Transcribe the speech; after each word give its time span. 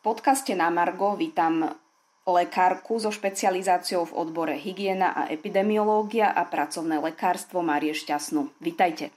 V 0.00 0.16
podcaste 0.16 0.56
na 0.56 0.72
Margo 0.72 1.12
vítam 1.12 1.76
lekárku 2.24 2.96
so 2.96 3.12
špecializáciou 3.12 4.08
v 4.08 4.16
odbore 4.16 4.56
hygiena 4.56 5.12
a 5.12 5.28
epidemiológia 5.28 6.32
a 6.32 6.48
pracovné 6.48 6.96
lekárstvo 7.04 7.60
Márie 7.60 7.92
Šťastnú. 7.92 8.48
Vítajte. 8.64 9.12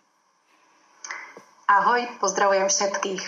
Ahoj, 1.71 2.04
pozdravujem 2.19 2.67
všetkých. 2.67 3.24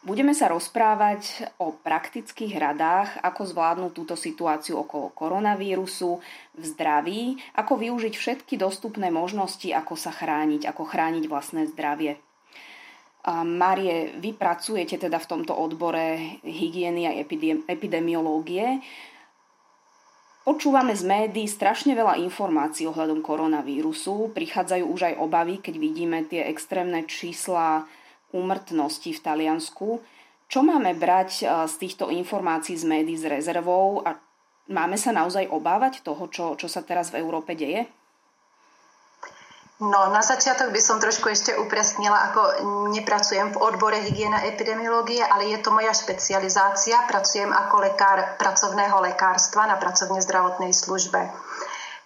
Budeme 0.00 0.32
sa 0.32 0.48
rozprávať 0.48 1.44
o 1.60 1.76
praktických 1.76 2.56
radách, 2.56 3.20
ako 3.20 3.52
zvládnuť 3.52 3.92
túto 3.92 4.16
situáciu 4.16 4.80
okolo 4.80 5.12
koronavírusu 5.12 6.24
v 6.56 6.64
zdraví, 6.64 7.36
ako 7.52 7.84
využiť 7.84 8.16
všetky 8.16 8.56
dostupné 8.56 9.12
možnosti, 9.12 9.68
ako 9.68 9.92
sa 9.92 10.08
chrániť, 10.08 10.64
ako 10.72 10.88
chrániť 10.88 11.28
vlastné 11.28 11.68
zdravie. 11.68 12.16
Marie, 13.30 14.18
vy 14.18 14.34
pracujete 14.34 14.98
teda 14.98 15.22
v 15.22 15.30
tomto 15.30 15.54
odbore 15.54 16.38
hygieny 16.42 17.06
a 17.06 17.14
epidemiológie. 17.70 18.82
Počúvame 20.42 20.90
z 20.98 21.06
médií 21.06 21.46
strašne 21.46 21.94
veľa 21.94 22.18
informácií 22.18 22.82
ohľadom 22.90 23.22
koronavírusu. 23.22 24.34
Prichádzajú 24.34 24.84
už 24.90 25.00
aj 25.14 25.14
obavy, 25.22 25.62
keď 25.62 25.74
vidíme 25.78 26.26
tie 26.26 26.50
extrémne 26.50 27.06
čísla 27.06 27.86
úmrtnosti 28.34 29.14
v 29.14 29.22
Taliansku. 29.22 30.02
Čo 30.50 30.66
máme 30.66 30.98
brať 30.98 31.46
z 31.46 31.74
týchto 31.78 32.10
informácií 32.10 32.74
z 32.74 32.90
médií 32.90 33.14
s 33.14 33.22
rezervou 33.22 34.02
a 34.02 34.18
máme 34.66 34.98
sa 34.98 35.14
naozaj 35.14 35.46
obávať 35.46 36.02
toho, 36.02 36.26
čo, 36.26 36.58
čo 36.58 36.66
sa 36.66 36.82
teraz 36.82 37.14
v 37.14 37.22
Európe 37.22 37.54
deje? 37.54 37.86
No, 39.82 40.14
na 40.14 40.22
začiatok 40.22 40.70
by 40.70 40.78
som 40.78 41.02
trošku 41.02 41.26
ešte 41.26 41.58
upresnila, 41.58 42.30
ako 42.30 42.40
nepracujem 42.94 43.50
v 43.50 43.60
odbore 43.66 43.98
hygiena 43.98 44.46
epidemiológie, 44.46 45.18
ale 45.18 45.50
je 45.50 45.58
to 45.58 45.74
moja 45.74 45.90
špecializácia. 45.90 47.02
Pracujem 47.10 47.50
ako 47.50 47.82
lekár 47.82 48.38
pracovného 48.38 49.02
lekárstva 49.02 49.66
na 49.66 49.74
pracovne 49.82 50.22
zdravotnej 50.22 50.70
službe. 50.70 51.26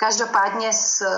Každopádne 0.01 0.73
s 0.73 1.05
e, 1.05 1.09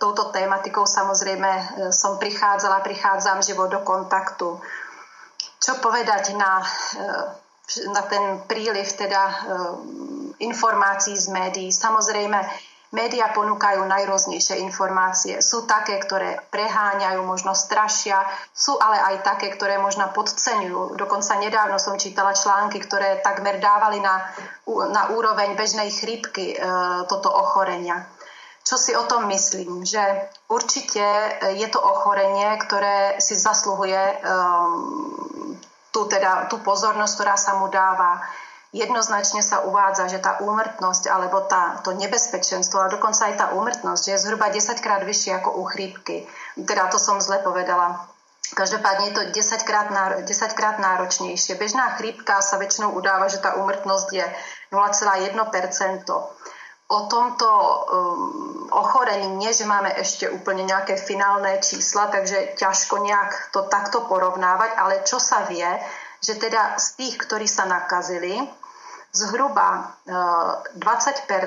touto 0.00 0.32
tématikou 0.32 0.88
samozrejme 0.88 1.50
e, 1.52 1.64
som 1.92 2.16
prichádzala, 2.16 2.80
prichádzam 2.80 3.44
živo 3.44 3.68
do 3.68 3.84
kontaktu. 3.84 4.56
Čo 5.60 5.72
povedať 5.84 6.32
na, 6.32 6.64
e, 6.96 7.08
na 7.92 8.02
ten 8.08 8.40
príliv 8.48 8.88
teda 8.92 9.22
informácií 10.40 11.16
z 11.16 11.28
médií? 11.32 11.68
Samozrejme, 11.72 12.40
Média 12.96 13.28
ponúkajú 13.28 13.84
najrôznejšie 13.84 14.56
informácie. 14.64 15.44
Sú 15.44 15.68
také, 15.68 16.00
ktoré 16.00 16.40
preháňajú, 16.48 17.20
možno 17.28 17.52
strašia, 17.52 18.24
sú 18.56 18.80
ale 18.80 18.96
aj 19.12 19.16
také, 19.20 19.52
ktoré 19.52 19.76
možno 19.76 20.08
podceňujú. 20.16 20.96
Dokonca 20.96 21.36
nedávno 21.36 21.76
som 21.76 22.00
čítala 22.00 22.32
články, 22.32 22.80
ktoré 22.80 23.20
takmer 23.20 23.60
dávali 23.60 24.00
na, 24.00 24.32
na 24.88 25.12
úroveň 25.12 25.52
bežnej 25.60 25.92
chrípky 25.92 26.56
e, 26.56 26.64
toto 27.04 27.28
ochorenia. 27.28 28.08
Čo 28.64 28.80
si 28.80 28.96
o 28.96 29.04
tom 29.04 29.28
myslím? 29.28 29.84
Že 29.84 30.02
určite 30.48 31.04
je 31.52 31.68
to 31.68 31.78
ochorenie, 31.78 32.56
ktoré 32.64 33.20
si 33.20 33.36
zasluhuje 33.36 33.92
e, 34.00 34.16
tú, 35.92 36.08
teda, 36.08 36.48
tú 36.48 36.64
pozornosť, 36.64 37.12
ktorá 37.12 37.36
sa 37.36 37.60
mu 37.60 37.68
dáva 37.68 38.24
jednoznačne 38.74 39.42
sa 39.42 39.66
uvádza, 39.66 40.10
že 40.10 40.18
tá 40.18 40.42
úmrtnosť 40.42 41.10
alebo 41.10 41.44
tá, 41.46 41.78
to 41.86 41.94
nebezpečenstvo 41.94 42.82
a 42.82 42.92
dokonca 42.92 43.30
aj 43.30 43.34
tá 43.38 43.46
úmrtnosť 43.54 44.04
je 44.10 44.16
zhruba 44.18 44.50
10 44.50 44.82
krát 44.82 45.02
vyššie 45.06 45.38
ako 45.38 45.60
u 45.60 45.62
chrípky. 45.66 46.26
Teda 46.58 46.90
to 46.90 46.98
som 46.98 47.22
zle 47.22 47.38
povedala. 47.42 48.06
Každopádne 48.54 49.10
je 49.10 49.14
to 49.18 49.22
10 49.34 49.66
krát, 49.66 49.90
10 49.90 50.58
krát 50.58 50.78
náročnejšie. 50.78 51.58
Bežná 51.58 51.98
chrípka 51.98 52.38
sa 52.38 52.62
väčšinou 52.62 52.94
udáva, 52.94 53.26
že 53.26 53.42
tá 53.42 53.58
úmrtnosť 53.58 54.08
je 54.14 54.26
0,1% 54.70 56.06
O 56.86 57.10
tomto 57.10 57.50
um, 57.50 58.70
ochorení 58.70 59.26
nie, 59.42 59.50
že 59.50 59.66
máme 59.66 59.90
ešte 59.98 60.30
úplne 60.30 60.62
nejaké 60.62 60.94
finálne 60.94 61.58
čísla, 61.58 62.06
takže 62.14 62.54
ťažko 62.54 63.02
nejak 63.02 63.50
to 63.50 63.66
takto 63.66 64.06
porovnávať, 64.06 64.70
ale 64.78 65.02
čo 65.02 65.18
sa 65.18 65.50
vie, 65.50 65.66
že 66.22 66.38
teda 66.38 66.78
z 66.78 66.86
tých, 66.94 67.18
ktorí 67.18 67.50
sa 67.50 67.66
nakazili, 67.66 68.38
zhruba 69.16 69.96
20 70.04 70.76
e, 70.76 71.44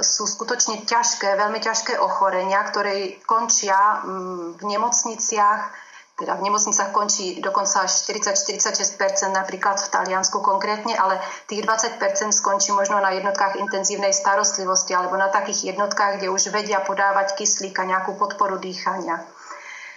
sú 0.00 0.24
skutočne 0.24 0.88
ťažké, 0.88 1.36
veľmi 1.36 1.60
ťažké 1.60 2.00
ochorenia, 2.00 2.64
ktoré 2.64 3.20
končia 3.28 4.00
mm, 4.00 4.56
v 4.56 4.62
nemocniciach, 4.64 5.84
teda 6.14 6.38
v 6.38 6.46
nemocnicách 6.46 6.94
končí 6.94 7.42
dokonca 7.42 7.90
až 7.90 8.06
40-46%, 8.06 9.34
napríklad 9.34 9.82
v 9.82 9.90
Taliansku 9.90 10.38
konkrétne, 10.40 10.94
ale 10.94 11.18
tých 11.50 11.66
20% 11.66 11.98
skončí 12.30 12.70
možno 12.70 13.02
na 13.02 13.10
jednotkách 13.10 13.58
intenzívnej 13.58 14.14
starostlivosti 14.14 14.94
alebo 14.94 15.18
na 15.18 15.26
takých 15.28 15.74
jednotkách, 15.74 16.22
kde 16.22 16.30
už 16.30 16.54
vedia 16.54 16.78
podávať 16.86 17.34
kyslík 17.34 17.74
a 17.82 17.84
nejakú 17.90 18.14
podporu 18.14 18.62
dýchania. 18.62 19.26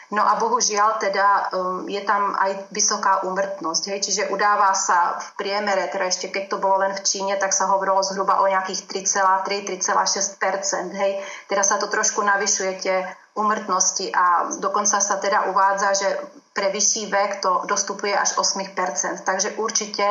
No 0.07 0.23
a 0.23 0.39
bohužiaľ 0.39 1.03
teda 1.03 1.51
um, 1.51 1.83
je 1.83 1.99
tam 2.07 2.31
aj 2.39 2.71
vysoká 2.71 3.27
úmrtnosť. 3.27 3.91
Hej? 3.91 3.99
Čiže 4.07 4.31
udáva 4.31 4.71
sa 4.71 5.19
v 5.19 5.27
priemere, 5.35 5.91
teda 5.91 6.07
ešte 6.07 6.31
keď 6.31 6.55
to 6.55 6.63
bolo 6.63 6.79
len 6.79 6.95
v 6.95 7.03
Číne, 7.03 7.35
tak 7.35 7.51
sa 7.51 7.67
hovorilo 7.67 7.99
zhruba 8.07 8.39
o 8.39 8.47
nejakých 8.47 8.87
3,3-3,6 8.87 10.95
Hej? 10.95 11.19
Teraz 11.51 11.67
sa 11.67 11.75
to 11.75 11.91
trošku 11.91 12.23
navyšuje 12.23 12.71
tie 12.79 13.03
úmrtnosti 13.35 14.07
a 14.15 14.47
dokonca 14.63 15.03
sa 15.03 15.19
teda 15.19 15.51
uvádza, 15.51 15.91
že 15.93 16.09
pre 16.55 16.71
vyšší 16.71 17.11
vek 17.11 17.43
to 17.43 17.67
dostupuje 17.67 18.15
až 18.15 18.39
8% 18.39 19.27
Takže 19.27 19.59
určite 19.59 20.07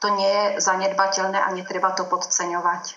to 0.00 0.08
nie 0.08 0.26
je 0.26 0.64
zanedbateľné 0.64 1.36
a 1.36 1.52
netreba 1.52 1.92
to 1.92 2.08
podceňovať. 2.08 2.96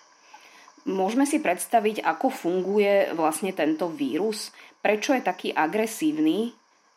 Môžeme 0.88 1.28
si 1.28 1.44
predstaviť, 1.44 2.00
ako 2.00 2.32
funguje 2.32 3.12
vlastne 3.12 3.52
tento 3.52 3.92
vírus? 3.92 4.56
Prečo 4.82 5.14
je 5.14 5.22
taký 5.26 5.50
agresívny 5.52 6.54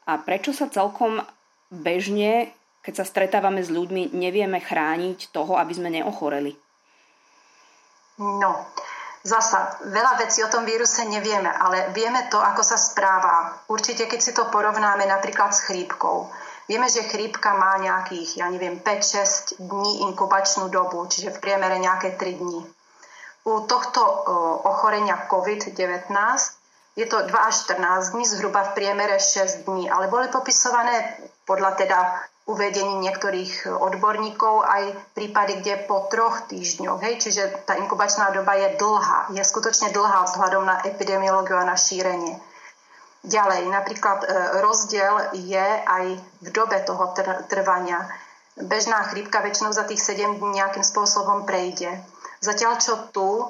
a 0.07 0.19
prečo 0.21 0.51
sa 0.53 0.71
celkom 0.71 1.23
bežne, 1.71 2.51
keď 2.81 3.03
sa 3.03 3.05
stretávame 3.05 3.61
s 3.61 3.71
ľuďmi, 3.71 4.17
nevieme 4.17 4.59
chrániť 4.59 5.31
toho, 5.31 5.61
aby 5.61 5.73
sme 5.77 5.93
neochoreli? 5.93 6.57
No, 8.21 8.69
zasa, 9.25 9.81
veľa 9.85 10.21
vecí 10.21 10.45
o 10.45 10.53
tom 10.53 10.65
víruse 10.69 11.05
nevieme, 11.09 11.49
ale 11.49 11.93
vieme 11.97 12.29
to, 12.29 12.37
ako 12.37 12.61
sa 12.65 12.77
správa. 12.77 13.65
Určite, 13.69 14.05
keď 14.09 14.21
si 14.21 14.33
to 14.37 14.49
porovnáme 14.53 15.09
napríklad 15.09 15.53
s 15.57 15.65
chrípkou. 15.69 16.29
Vieme, 16.69 16.87
že 16.87 17.09
chrípka 17.09 17.57
má 17.57 17.81
nejakých, 17.83 18.45
ja 18.45 18.47
neviem, 18.47 18.79
5-6 18.79 19.59
dní 19.59 20.07
inkubačnú 20.07 20.71
dobu, 20.71 21.03
čiže 21.09 21.35
v 21.35 21.43
priemere 21.43 21.81
nejaké 21.81 22.15
3 22.15 22.41
dní. 22.41 22.61
U 23.49 23.65
tohto 23.65 24.05
ochorenia 24.69 25.17
COVID-19 25.27 26.13
je 27.01 27.07
to 27.09 27.25
2 27.25 27.33
až 27.33 27.55
14 27.73 28.13
dní, 28.13 28.25
zhruba 28.29 28.61
v 28.69 28.75
priemere 28.77 29.17
6 29.17 29.65
dní, 29.65 29.89
ale 29.89 30.13
boli 30.13 30.29
popisované 30.29 31.17
podľa 31.49 31.81
teda 31.81 31.99
uvedení 32.45 33.01
niektorých 33.01 33.73
odborníkov 33.73 34.67
aj 34.67 34.83
prípady, 35.17 35.65
kde 35.65 35.87
po 35.89 36.11
troch 36.13 36.45
týždňoch, 36.51 37.01
hej, 37.01 37.23
čiže 37.23 37.65
tá 37.65 37.79
inkubačná 37.79 38.35
doba 38.35 38.59
je 38.59 38.75
dlhá, 38.77 39.33
je 39.33 39.41
skutočne 39.41 39.95
dlhá 39.95 40.29
vzhľadom 40.29 40.67
na 40.67 40.83
epidemiológiu 40.85 41.57
a 41.57 41.65
na 41.65 41.79
šírenie. 41.79 42.37
Ďalej, 43.21 43.69
napríklad 43.69 44.25
e, 44.25 44.27
rozdiel 44.65 45.15
je 45.37 45.67
aj 45.85 46.05
v 46.41 46.49
dobe 46.51 46.81
toho 46.89 47.13
trvania. 47.53 48.09
Bežná 48.57 49.05
chrípka 49.13 49.45
väčšinou 49.45 49.77
za 49.77 49.85
tých 49.85 50.01
7 50.01 50.41
dní 50.41 50.61
nejakým 50.61 50.83
spôsobom 50.83 51.45
prejde. 51.45 52.01
Zatiaľ 52.41 52.81
čo 52.81 52.97
tu 53.13 53.45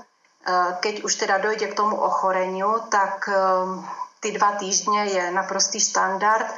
keď 0.80 1.04
už 1.04 1.12
teda 1.20 1.36
dojde 1.38 1.68
k 1.68 1.76
tomu 1.76 2.00
ochoreniu, 2.00 2.80
tak 2.88 3.28
ehm, 3.28 3.84
tí 4.24 4.32
dva 4.32 4.56
týždne 4.56 5.08
je 5.08 5.22
naprostý 5.36 5.76
štandard 5.80 6.48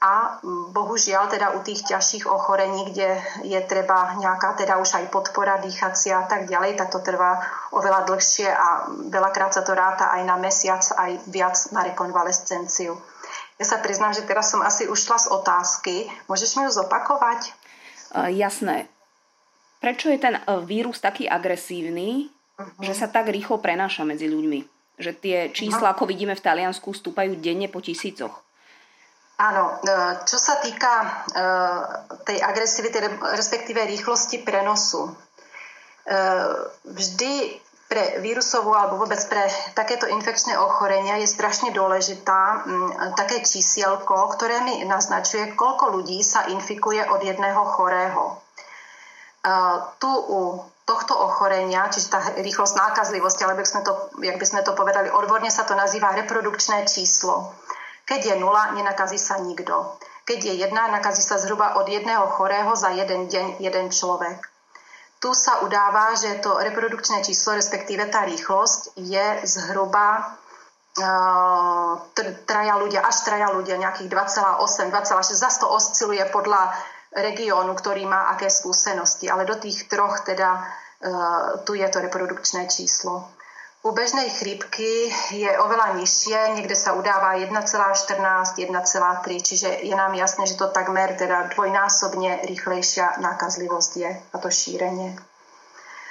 a 0.00 0.40
mm, 0.40 0.72
bohužiaľ 0.72 1.28
teda 1.28 1.52
u 1.54 1.60
tých 1.60 1.84
ťažších 1.84 2.24
ochorení, 2.24 2.88
kde 2.90 3.20
je 3.44 3.60
treba 3.68 4.16
nejaká 4.16 4.56
teda 4.56 4.80
už 4.80 4.96
aj 4.96 5.12
podpora 5.12 5.60
dýchacia 5.60 6.24
a 6.24 6.26
tak 6.26 6.48
ďalej, 6.48 6.80
tak 6.80 6.88
to 6.88 7.04
trvá 7.04 7.38
oveľa 7.76 8.08
dlhšie 8.08 8.48
a 8.48 8.88
veľakrát 9.12 9.52
sa 9.52 9.62
to 9.62 9.76
ráta 9.76 10.08
aj 10.08 10.22
na 10.24 10.40
mesiac, 10.40 10.80
aj 10.80 11.20
viac 11.28 11.54
na 11.76 11.84
rekonvalescenciu. 11.84 12.96
Ja 13.60 13.66
sa 13.68 13.76
priznám, 13.76 14.16
že 14.16 14.24
teraz 14.24 14.48
som 14.48 14.64
asi 14.64 14.88
ušla 14.88 15.20
z 15.20 15.26
otázky. 15.36 16.08
Môžeš 16.32 16.56
mi 16.56 16.64
ju 16.64 16.72
zopakovať? 16.72 17.52
Uh, 18.16 18.32
jasné. 18.32 18.88
Prečo 19.84 20.08
je 20.08 20.16
ten 20.16 20.40
eh, 20.40 20.42
vírus 20.64 20.96
taký 20.96 21.28
agresívny 21.28 22.32
uh-huh. 22.60 22.84
že 22.84 22.92
sa 22.92 23.08
tak 23.08 23.32
rýchlo 23.32 23.56
prenáša 23.58 24.04
medzi 24.04 24.28
ľuďmi. 24.28 24.60
Že 25.00 25.12
tie 25.16 25.38
čísla, 25.50 25.90
uh-huh. 25.90 25.96
ako 25.96 26.04
vidíme 26.04 26.36
v 26.36 26.44
Taliansku, 26.44 26.92
stúpajú 26.92 27.40
denne 27.40 27.72
po 27.72 27.80
tisícoch. 27.80 28.44
Áno, 29.40 29.80
e, 29.80 29.96
čo 30.28 30.36
sa 30.36 30.60
týka 30.60 30.92
e, 31.00 31.08
tej 32.28 32.44
agresivity, 32.44 33.00
respektíve 33.40 33.80
rýchlosti 33.88 34.44
prenosu, 34.44 35.08
e, 35.08 35.12
vždy 36.84 37.56
pre 37.88 38.20
vírusovú 38.20 38.76
alebo 38.76 39.00
vôbec 39.00 39.18
pre 39.32 39.48
takéto 39.72 40.04
infekčné 40.06 40.60
ochorenia 40.60 41.18
je 41.18 41.26
strašne 41.26 41.74
dôležitá 41.74 42.62
také 43.18 43.42
čísielko, 43.42 44.30
ktoré 44.38 44.62
mi 44.62 44.86
naznačuje, 44.86 45.58
koľko 45.58 45.98
ľudí 45.98 46.22
sa 46.22 46.46
infikuje 46.46 47.02
od 47.02 47.18
jedného 47.18 47.58
chorého. 47.66 48.38
Tu 49.98 50.06
u 50.06 50.62
tohto 50.90 51.14
ochorenia, 51.14 51.86
čiže 51.86 52.10
tá 52.10 52.18
rýchlosť 52.42 52.74
nákazlivosti, 52.74 53.46
alebo 53.46 53.62
jak, 54.26 54.38
by 54.42 54.46
sme 54.50 54.66
to 54.66 54.74
povedali, 54.74 55.06
odborne 55.06 55.46
sa 55.46 55.62
to 55.62 55.78
nazýva 55.78 56.18
reprodukčné 56.18 56.90
číslo. 56.90 57.54
Keď 58.10 58.20
je 58.26 58.34
nula, 58.42 58.74
nenakazí 58.74 59.14
sa 59.14 59.38
nikto. 59.38 59.94
Keď 60.26 60.38
je 60.50 60.54
jedna, 60.66 60.90
nakazí 60.90 61.22
sa 61.22 61.38
zhruba 61.38 61.78
od 61.78 61.86
jedného 61.86 62.26
chorého 62.34 62.74
za 62.74 62.90
jeden 62.90 63.30
deň 63.30 63.62
jeden 63.62 63.94
človek. 63.94 64.50
Tu 65.22 65.30
sa 65.30 65.62
udáva, 65.62 66.18
že 66.18 66.42
to 66.42 66.58
reprodukčné 66.58 67.22
číslo, 67.22 67.54
respektíve 67.54 68.10
tá 68.10 68.26
rýchlosť, 68.26 68.98
je 68.98 69.26
zhruba 69.46 70.34
traja 72.50 72.74
ľudia, 72.82 72.98
až 73.06 73.16
traja 73.22 73.54
ľudia, 73.54 73.78
nejakých 73.78 74.10
2,8, 74.10 74.90
2,6, 74.90 75.38
zase 75.38 75.56
to 75.62 75.70
osciluje 75.70 76.24
podľa 76.34 76.74
regiónu, 77.10 77.74
ktorý 77.74 78.06
má 78.06 78.30
aké 78.30 78.46
skúsenosti, 78.46 79.26
ale 79.26 79.46
do 79.46 79.58
tých 79.58 79.90
troch 79.90 80.22
teda 80.22 80.62
uh, 80.62 81.62
tu 81.66 81.74
je 81.74 81.86
to 81.90 81.98
reprodukčné 81.98 82.70
číslo. 82.70 83.26
U 83.80 83.96
bežnej 83.96 84.28
chrípky 84.28 85.08
je 85.32 85.48
oveľa 85.56 85.96
nižšie, 85.96 86.52
niekde 86.52 86.76
sa 86.76 86.92
udáva 86.92 87.40
1,14, 87.40 88.60
1,3, 88.60 88.68
čiže 89.40 89.68
je 89.88 89.94
nám 89.96 90.12
jasné, 90.12 90.44
že 90.44 90.60
to 90.60 90.68
takmer 90.68 91.16
teda 91.16 91.48
dvojnásobne 91.56 92.44
rýchlejšia 92.44 93.24
nákazlivosť 93.24 93.92
je 93.96 94.10
a 94.12 94.36
to 94.36 94.52
šírenie. 94.52 95.16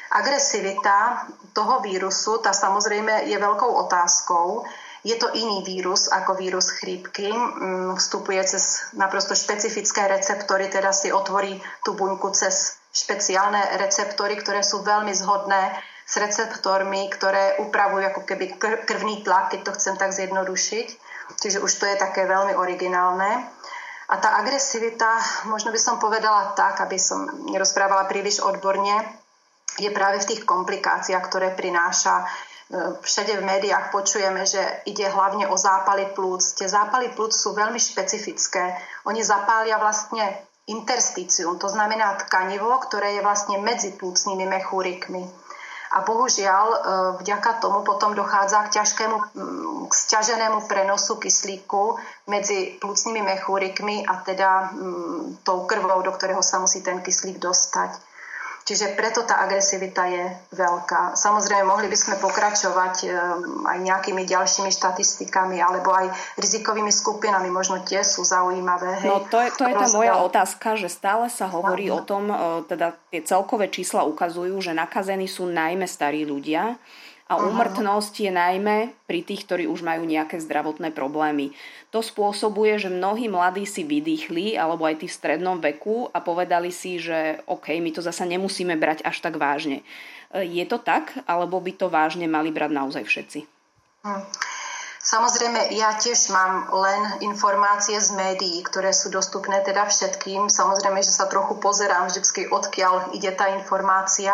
Agresivita 0.09 1.29
toho 1.53 1.85
vírusu, 1.85 2.41
tá 2.41 2.49
samozrejme 2.49 3.29
je 3.29 3.37
veľkou 3.37 3.69
otázkou. 3.85 4.65
Je 5.07 5.15
to 5.15 5.31
iný 5.31 5.63
vírus 5.63 6.11
ako 6.11 6.35
vírus 6.35 6.75
chrípky. 6.75 7.31
Mm, 7.31 7.95
vstupuje 7.95 8.43
cez 8.43 8.91
naprosto 8.99 9.31
špecifické 9.31 10.11
receptory, 10.11 10.67
teda 10.67 10.91
si 10.91 11.11
otvorí 11.11 11.55
tú 11.87 11.95
buňku 11.95 12.35
cez 12.35 12.75
špeciálne 12.91 13.79
receptory, 13.79 14.35
ktoré 14.35 14.59
sú 14.65 14.83
veľmi 14.83 15.13
zhodné 15.15 15.77
s 16.09 16.17
receptormi, 16.17 17.05
ktoré 17.13 17.61
upravujú 17.61 18.03
ako 18.11 18.21
keby 18.25 18.45
krvný 18.59 19.21
tlak, 19.21 19.53
keď 19.53 19.61
to 19.69 19.75
chcem 19.77 19.95
tak 19.95 20.11
zjednodušiť. 20.11 20.87
Čiže 21.37 21.61
už 21.61 21.71
to 21.77 21.85
je 21.85 22.01
také 22.01 22.25
veľmi 22.25 22.57
originálne. 22.57 23.45
A 24.09 24.17
tá 24.17 24.41
agresivita, 24.41 25.21
možno 25.45 25.69
by 25.69 25.77
som 25.77 26.01
povedala 26.01 26.57
tak, 26.57 26.81
aby 26.81 26.97
som 26.97 27.29
nerozprávala 27.53 28.09
príliš 28.09 28.41
odborne, 28.41 29.05
je 29.77 29.93
práve 29.93 30.17
v 30.19 30.33
tých 30.33 30.41
komplikáciách, 30.49 31.23
ktoré 31.29 31.53
prináša. 31.53 32.25
E, 32.69 33.01
všade 33.01 33.33
v 33.41 33.47
médiách 33.49 33.89
počujeme, 33.89 34.45
že 34.45 34.61
ide 34.85 35.09
hlavne 35.09 35.49
o 35.49 35.57
zápaly 35.57 36.13
plúc. 36.13 36.53
Tie 36.53 36.69
zápaly 36.69 37.09
plúc 37.17 37.33
sú 37.33 37.57
veľmi 37.57 37.81
špecifické. 37.81 38.77
Oni 39.09 39.25
zapália 39.25 39.81
vlastne 39.81 40.21
intersticium, 40.69 41.57
to 41.57 41.65
znamená 41.65 42.13
tkanivo, 42.21 42.69
ktoré 42.85 43.17
je 43.17 43.25
vlastne 43.25 43.57
medzi 43.57 43.89
plúcnými 43.97 44.45
mechúrikmi. 44.45 45.25
A 45.89 46.05
bohužiaľ, 46.05 46.65
e, 46.69 46.77
vďaka 47.25 47.57
tomu 47.57 47.81
potom 47.81 48.13
dochádza 48.13 48.69
k 48.69 48.77
ťažkému, 48.77 49.17
k 49.89 49.93
stiaženému 49.93 50.69
prenosu 50.69 51.17
kyslíku 51.17 51.97
medzi 52.29 52.77
plúcnými 52.77 53.25
mechúrikmi 53.25 54.05
a 54.05 54.21
teda 54.21 54.69
tou 55.41 55.65
krvou, 55.65 56.05
do 56.05 56.13
ktorého 56.13 56.45
sa 56.45 56.61
musí 56.61 56.85
ten 56.85 57.01
kyslík 57.01 57.41
dostať. 57.41 57.97
Čiže 58.69 58.93
preto 58.93 59.25
tá 59.25 59.41
agresivita 59.41 60.05
je 60.05 60.29
veľká. 60.53 61.17
Samozrejme, 61.17 61.65
mohli 61.65 61.89
by 61.89 61.97
sme 61.97 62.21
pokračovať 62.21 62.95
eh, 63.01 63.17
aj 63.65 63.77
nejakými 63.81 64.29
ďalšími 64.29 64.69
štatistikami 64.69 65.57
alebo 65.57 65.89
aj 65.89 66.13
rizikovými 66.37 66.93
skupinami. 66.93 67.49
Možno 67.49 67.81
tie 67.81 68.05
sú 68.05 68.21
zaujímavé. 68.21 69.01
Hej. 69.01 69.09
No 69.09 69.25
to 69.25 69.41
je, 69.41 69.49
to 69.57 69.65
je 69.65 69.73
tá 69.73 69.89
moja 69.89 70.21
otázka, 70.21 70.77
že 70.77 70.85
stále 70.85 71.33
sa 71.33 71.49
hovorí 71.49 71.89
o 71.89 72.05
tom, 72.05 72.29
eh, 72.29 72.37
teda 72.69 72.93
tie 73.09 73.25
celkové 73.25 73.73
čísla 73.73 74.05
ukazujú, 74.05 74.61
že 74.61 74.77
nakazení 74.77 75.25
sú 75.25 75.49
najmä 75.49 75.89
starí 75.89 76.21
ľudia 76.29 76.77
a 77.29 77.37
úmrtnosť 77.37 78.25
je 78.25 78.31
najmä 78.33 78.77
pri 79.05 79.21
tých, 79.21 79.45
ktorí 79.45 79.69
už 79.69 79.85
majú 79.85 80.01
nejaké 80.01 80.41
zdravotné 80.41 80.89
problémy. 80.89 81.53
To 81.93 82.01
spôsobuje, 82.01 82.81
že 82.81 82.89
mnohí 82.89 83.29
mladí 83.29 83.69
si 83.69 83.85
vydýchli, 83.85 84.57
alebo 84.57 84.89
aj 84.89 85.05
tí 85.05 85.07
v 85.07 85.13
strednom 85.13 85.61
veku 85.61 86.09
a 86.09 86.25
povedali 86.25 86.73
si, 86.73 86.97
že 86.97 87.45
OK, 87.45 87.69
my 87.77 87.93
to 87.93 88.01
zasa 88.01 88.25
nemusíme 88.25 88.73
brať 88.81 89.05
až 89.05 89.21
tak 89.21 89.37
vážne. 89.37 89.85
E, 90.33 90.41
je 90.41 90.65
to 90.65 90.81
tak, 90.81 91.13
alebo 91.29 91.61
by 91.61 91.69
to 91.77 91.85
vážne 91.85 92.25
mali 92.25 92.49
brať 92.49 92.71
naozaj 92.73 93.03
všetci? 93.05 93.39
Hm. 94.09 94.25
Samozrejme, 94.99 95.73
ja 95.77 95.95
tiež 95.95 96.33
mám 96.33 96.67
len 96.75 97.01
informácie 97.23 97.97
z 98.01 98.09
médií, 98.19 98.59
ktoré 98.65 98.91
sú 98.91 99.13
dostupné 99.13 99.61
teda 99.63 99.85
všetkým. 99.85 100.49
Samozrejme, 100.49 100.99
že 101.05 101.13
sa 101.13 101.29
trochu 101.29 101.61
pozerám 101.61 102.09
vždy, 102.09 102.49
odkiaľ 102.51 103.15
ide 103.15 103.31
tá 103.37 103.53
informácia. 103.53 104.33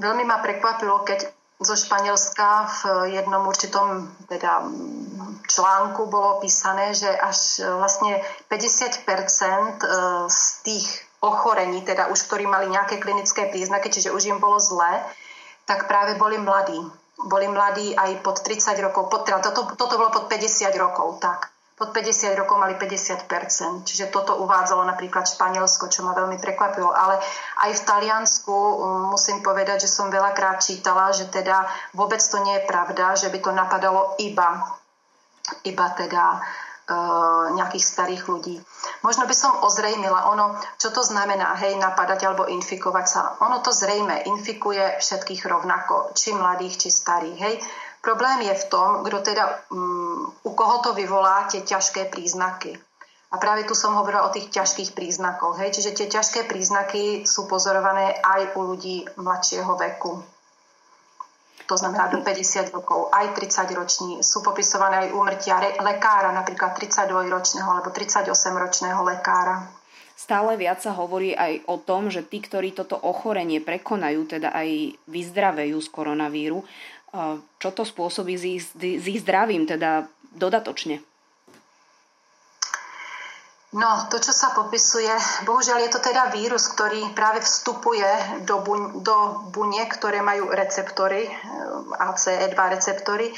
Veľmi 0.00 0.24
ma 0.24 0.40
prekvapilo, 0.40 1.04
keď 1.04 1.41
zo 1.62 1.78
Španielska 1.78 2.66
v 2.66 2.80
jednom 3.14 3.46
určitom 3.46 4.10
teda, 4.26 4.66
článku 5.46 6.10
bolo 6.10 6.42
písané, 6.42 6.94
že 6.94 7.08
až 7.08 7.62
vlastne 7.78 8.18
50 8.50 9.06
e, 9.06 9.86
z 10.26 10.42
tých 10.66 10.86
ochorení, 11.22 11.86
teda 11.86 12.10
už 12.10 12.26
ktorí 12.26 12.50
mali 12.50 12.66
nejaké 12.66 12.98
klinické 12.98 13.46
príznaky, 13.46 13.94
čiže 13.94 14.10
už 14.10 14.34
im 14.34 14.38
bolo 14.42 14.58
zlé, 14.58 15.06
tak 15.64 15.86
práve 15.86 16.18
boli 16.18 16.40
mladí. 16.40 16.78
Boli 17.22 17.46
mladí 17.46 17.94
aj 17.94 18.18
pod 18.26 18.42
30 18.42 18.74
rokov, 18.82 19.06
pod, 19.06 19.22
teda 19.22 19.38
toto, 19.38 19.78
toto 19.78 19.94
bolo 19.94 20.10
pod 20.10 20.26
50 20.26 20.74
rokov, 20.74 21.22
tak 21.22 21.51
pod 21.82 21.90
50 21.90 22.38
rokov 22.38 22.62
mali 22.62 22.78
50%. 22.78 23.82
Čiže 23.82 24.14
toto 24.14 24.38
uvádzalo 24.38 24.86
napríklad 24.86 25.26
Španielsko, 25.26 25.90
čo 25.90 26.06
ma 26.06 26.14
veľmi 26.14 26.38
prekvapilo. 26.38 26.94
Ale 26.94 27.18
aj 27.66 27.74
v 27.74 27.82
Taliansku 27.82 28.54
um, 28.54 29.10
musím 29.10 29.42
povedať, 29.42 29.82
že 29.82 29.90
som 29.90 30.06
veľakrát 30.06 30.62
čítala, 30.62 31.10
že 31.10 31.26
teda 31.26 31.66
vôbec 31.98 32.22
to 32.22 32.38
nie 32.46 32.54
je 32.62 32.68
pravda, 32.70 33.18
že 33.18 33.34
by 33.34 33.38
to 33.42 33.50
napadalo 33.50 34.14
iba, 34.22 34.62
iba 35.66 35.86
teda 35.98 36.38
e, 36.86 36.96
nejakých 37.58 37.82
starých 37.82 38.22
ľudí. 38.30 38.62
Možno 39.02 39.26
by 39.26 39.34
som 39.34 39.58
ozrejmila 39.66 40.30
ono, 40.30 40.54
čo 40.78 40.94
to 40.94 41.02
znamená, 41.02 41.58
hej, 41.58 41.74
napadať 41.82 42.30
alebo 42.30 42.46
infikovať 42.46 43.06
sa. 43.10 43.34
Ono 43.42 43.58
to 43.58 43.74
zrejme 43.74 44.22
infikuje 44.30 45.02
všetkých 45.02 45.42
rovnako, 45.50 46.14
či 46.14 46.30
mladých, 46.30 46.86
či 46.86 46.88
starých, 46.94 47.38
hej. 47.42 47.54
Problém 48.02 48.50
je 48.50 48.54
v 48.58 48.64
tom, 48.66 49.06
kto 49.06 49.22
teda, 49.22 49.62
um, 49.70 50.26
u 50.42 50.50
koho 50.58 50.82
to 50.82 50.90
vyvolá 50.90 51.46
tie 51.46 51.62
ťažké 51.62 52.10
príznaky. 52.10 52.74
A 53.32 53.38
práve 53.38 53.62
tu 53.62 53.78
som 53.78 53.94
hovorila 53.94 54.26
o 54.26 54.34
tých 54.34 54.50
ťažkých 54.50 54.92
príznakoch. 54.92 55.56
Hej? 55.62 55.78
Čiže 55.78 55.90
tie 55.94 56.08
ťažké 56.10 56.50
príznaky 56.50 57.22
sú 57.24 57.46
pozorované 57.46 58.18
aj 58.18 58.58
u 58.58 58.74
ľudí 58.74 59.06
mladšieho 59.16 59.72
veku. 59.78 60.18
To 61.70 61.78
znamená 61.78 62.10
do 62.10 62.20
50 62.20 62.74
rokov, 62.74 63.08
aj 63.14 63.38
30 63.38 63.70
roční. 63.78 64.10
Sú 64.20 64.42
popisované 64.42 65.08
aj 65.08 65.14
úmrtia 65.14 65.56
lekára, 65.80 66.34
napríklad 66.34 66.74
32-ročného 66.76 67.70
alebo 67.70 67.88
38-ročného 67.94 69.00
lekára. 69.06 69.62
Stále 70.12 70.60
viac 70.60 70.84
sa 70.84 70.92
hovorí 70.92 71.32
aj 71.32 71.64
o 71.66 71.80
tom, 71.80 72.12
že 72.12 72.20
tí, 72.22 72.44
ktorí 72.44 72.76
toto 72.76 72.94
ochorenie 73.00 73.64
prekonajú, 73.64 74.36
teda 74.36 74.52
aj 74.52 75.00
vyzdravejú 75.08 75.80
z 75.80 75.88
koronavíru, 75.88 76.60
čo 77.60 77.68
to 77.76 77.84
spôsobí 77.84 78.34
s 78.40 78.44
ich, 78.44 78.60
s 78.76 79.04
ich 79.04 79.20
zdravím, 79.20 79.68
teda 79.68 80.08
dodatočne? 80.32 81.04
No, 83.72 84.04
to, 84.12 84.20
čo 84.20 84.36
sa 84.36 84.52
popisuje, 84.52 85.08
bohužiaľ 85.48 85.88
je 85.88 85.90
to 85.96 86.00
teda 86.04 86.28
vírus, 86.28 86.68
ktorý 86.76 87.16
práve 87.16 87.40
vstupuje 87.40 88.04
do, 88.44 88.60
buň, 88.60 89.00
do 89.00 89.16
buniek, 89.48 89.88
ktoré 89.88 90.20
majú 90.20 90.52
receptory, 90.52 91.24
eh, 91.24 91.32
ACE2 91.96 92.52
receptory. 92.52 93.32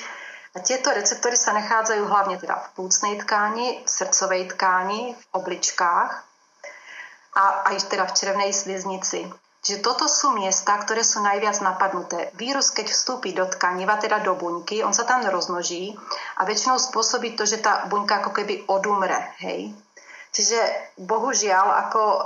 A 0.55 0.63
tieto 0.63 0.91
receptory 0.91 1.39
sa 1.39 1.55
nachádzajú 1.55 2.03
hlavne 2.07 2.39
teda 2.39 2.55
v 2.55 2.67
plúcnej 2.79 3.15
tkáni, 3.23 3.87
v 3.87 3.89
srdcovej 3.91 4.43
tkáni, 4.55 5.15
v 5.15 5.25
obličkách 5.35 6.11
a 7.35 7.45
aj 7.71 7.91
teda 7.91 8.07
v 8.07 8.15
črevnej 8.15 8.51
sliznici. 8.55 9.27
Čiže 9.65 9.81
toto 9.81 10.05
sú 10.05 10.37
miesta, 10.37 10.77
ktoré 10.77 11.01
sú 11.01 11.25
najviac 11.25 11.57
napadnuté. 11.65 12.29
Vírus, 12.37 12.69
keď 12.69 12.93
vstúpi 12.93 13.33
do 13.33 13.49
tkaniva, 13.49 13.97
teda 13.97 14.21
do 14.21 14.37
buňky, 14.37 14.85
on 14.85 14.93
sa 14.93 15.09
tam 15.09 15.25
rozmnoží 15.25 15.97
a 16.37 16.45
väčšinou 16.45 16.77
spôsobí 16.77 17.33
to, 17.33 17.49
že 17.49 17.65
tá 17.65 17.89
buňka 17.89 18.21
ako 18.21 18.31
keby 18.37 18.69
odumre. 18.69 19.33
Hej? 19.41 19.73
Čiže 20.37 20.61
bohužiaľ, 21.01 21.89
ako 21.89 22.01
e, 22.05 22.21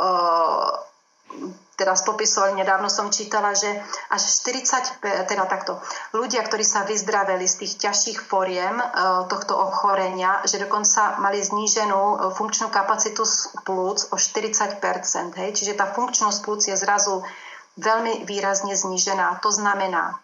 teraz 1.78 2.02
popisovali, 2.02 2.58
nedávno 2.58 2.90
som 2.90 3.06
čítala, 3.14 3.54
že 3.54 3.70
až 4.10 4.22
40, 4.42 4.98
teda 5.30 5.46
takto, 5.46 5.78
ľudia, 6.10 6.42
ktorí 6.42 6.66
sa 6.66 6.82
vyzdraveli 6.82 7.46
z 7.46 7.54
tých 7.64 7.72
ťažších 7.86 8.18
foriem 8.26 8.82
e, 8.82 8.84
tohto 9.30 9.54
ochorenia, 9.54 10.42
že 10.42 10.58
dokonca 10.58 11.22
mali 11.22 11.38
zníženú 11.38 11.94
e, 11.94 12.14
funkčnú 12.34 12.74
kapacitu 12.74 13.22
plúc 13.62 14.10
o 14.10 14.18
40%. 14.18 14.82
Hej? 15.38 15.50
Čiže 15.54 15.78
tá 15.78 15.86
funkčnosť 15.86 16.38
plúc 16.42 16.66
je 16.66 16.74
zrazu 16.74 17.22
veľmi 17.78 18.26
výrazne 18.26 18.74
znížená. 18.74 19.38
To 19.46 19.54
znamená, 19.54 20.18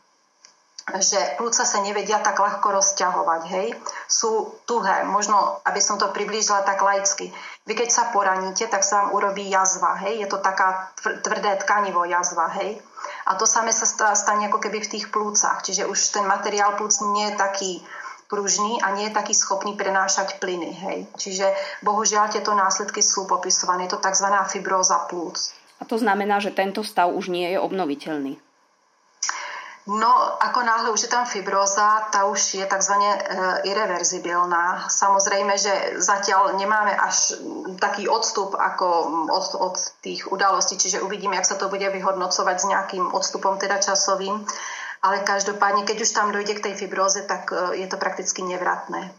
že 0.84 1.40
plúca 1.40 1.64
sa 1.64 1.78
nevedia 1.80 2.20
tak 2.20 2.36
ľahko 2.36 2.76
rozťahovať, 2.76 3.42
hej. 3.56 3.72
Sú 4.04 4.52
tuhé, 4.68 5.08
možno, 5.08 5.64
aby 5.64 5.80
som 5.80 5.96
to 5.96 6.12
priblížila 6.12 6.60
tak 6.60 6.84
laicky. 6.84 7.32
Vy 7.64 7.72
keď 7.72 7.88
sa 7.88 8.04
poraníte, 8.12 8.68
tak 8.68 8.84
sa 8.84 9.04
vám 9.04 9.16
urobí 9.16 9.48
jazva, 9.48 9.96
hej. 10.04 10.20
Je 10.20 10.28
to 10.28 10.44
taká 10.44 10.92
tvrdé 11.00 11.56
tkanivo 11.64 12.04
jazva, 12.04 12.52
hej. 12.60 12.76
A 13.24 13.40
to 13.40 13.48
samé 13.48 13.72
sa 13.72 13.88
stane 14.12 14.52
ako 14.52 14.60
keby 14.60 14.84
v 14.84 14.92
tých 14.92 15.08
plúcach. 15.08 15.64
Čiže 15.64 15.88
už 15.88 15.96
ten 16.12 16.28
materiál 16.28 16.76
plúc 16.76 17.00
nie 17.16 17.32
je 17.32 17.40
taký 17.40 17.72
pružný 18.28 18.80
a 18.84 18.92
nie 18.92 19.08
je 19.08 19.16
taký 19.16 19.32
schopný 19.32 19.72
prenášať 19.76 20.36
plyny. 20.36 20.72
Hej. 20.72 20.98
Čiže 21.16 21.46
bohužiaľ 21.80 22.28
tieto 22.28 22.52
následky 22.52 23.00
sú 23.00 23.24
popisované. 23.24 23.88
Je 23.88 23.96
to 23.96 24.04
tzv. 24.04 24.28
fibróza 24.52 25.08
plúc. 25.08 25.56
A 25.80 25.88
to 25.88 25.96
znamená, 25.96 26.40
že 26.44 26.52
tento 26.52 26.84
stav 26.84 27.08
už 27.08 27.32
nie 27.32 27.56
je 27.56 27.58
obnoviteľný. 27.60 28.36
No, 29.84 30.40
ako 30.40 30.64
náhle 30.64 30.88
už 30.96 31.00
je 31.02 31.12
tam 31.12 31.28
fibróza, 31.28 32.08
tá 32.08 32.24
už 32.24 32.56
je 32.56 32.64
tzv. 32.64 32.96
E, 33.04 33.20
irreverzibilná. 33.68 34.88
Samozrejme, 34.88 35.60
že 35.60 36.00
zatiaľ 36.00 36.56
nemáme 36.56 36.96
až 36.96 37.36
taký 37.76 38.08
odstup 38.08 38.56
ako 38.56 38.88
od, 39.28 39.46
od 39.60 39.76
tých 40.00 40.24
udalostí, 40.32 40.80
čiže 40.80 41.04
uvidíme, 41.04 41.36
jak 41.36 41.44
sa 41.44 41.60
to 41.60 41.68
bude 41.68 41.84
vyhodnocovať 41.84 42.56
s 42.56 42.64
nejakým 42.64 43.12
odstupom 43.12 43.60
teda 43.60 43.76
časovým. 43.76 44.40
Ale 45.04 45.20
každopádne, 45.20 45.84
keď 45.84 46.00
už 46.00 46.16
tam 46.16 46.32
dojde 46.32 46.56
k 46.56 46.64
tej 46.64 46.74
fibróze, 46.80 47.20
tak 47.28 47.52
e, 47.52 47.84
je 47.84 47.86
to 47.92 48.00
prakticky 48.00 48.40
nevratné. 48.40 49.12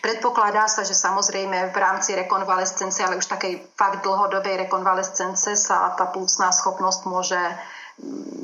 Predpokladá 0.00 0.64
sa, 0.64 0.80
že 0.80 0.96
samozrejme 0.96 1.68
v 1.68 1.76
rámci 1.76 2.16
rekonvalescence, 2.16 3.04
ale 3.04 3.20
už 3.20 3.28
takej 3.28 3.76
fakt 3.76 4.00
dlhodobej 4.00 4.64
rekonvalescence 4.64 5.60
sa 5.60 5.92
tá 5.92 6.08
plúcná 6.08 6.56
schopnosť 6.56 7.00
môže 7.04 7.36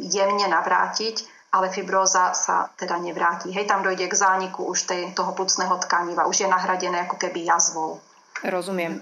jemne 0.04 0.52
navrátiť 0.52 1.35
ale 1.56 1.72
fibróza 1.72 2.36
sa 2.36 2.68
teda 2.76 3.00
nevráti. 3.00 3.48
Hej, 3.50 3.64
tam 3.64 3.80
dojde 3.80 4.06
k 4.06 4.14
zániku 4.14 4.68
už 4.68 4.84
tej, 4.84 5.02
toho 5.16 5.32
plucného 5.32 5.72
tkaniva, 5.80 6.28
už 6.28 6.44
je 6.44 6.48
nahradené 6.52 7.08
ako 7.08 7.16
keby 7.16 7.48
jazvou. 7.48 7.98
Rozumiem. 8.44 9.00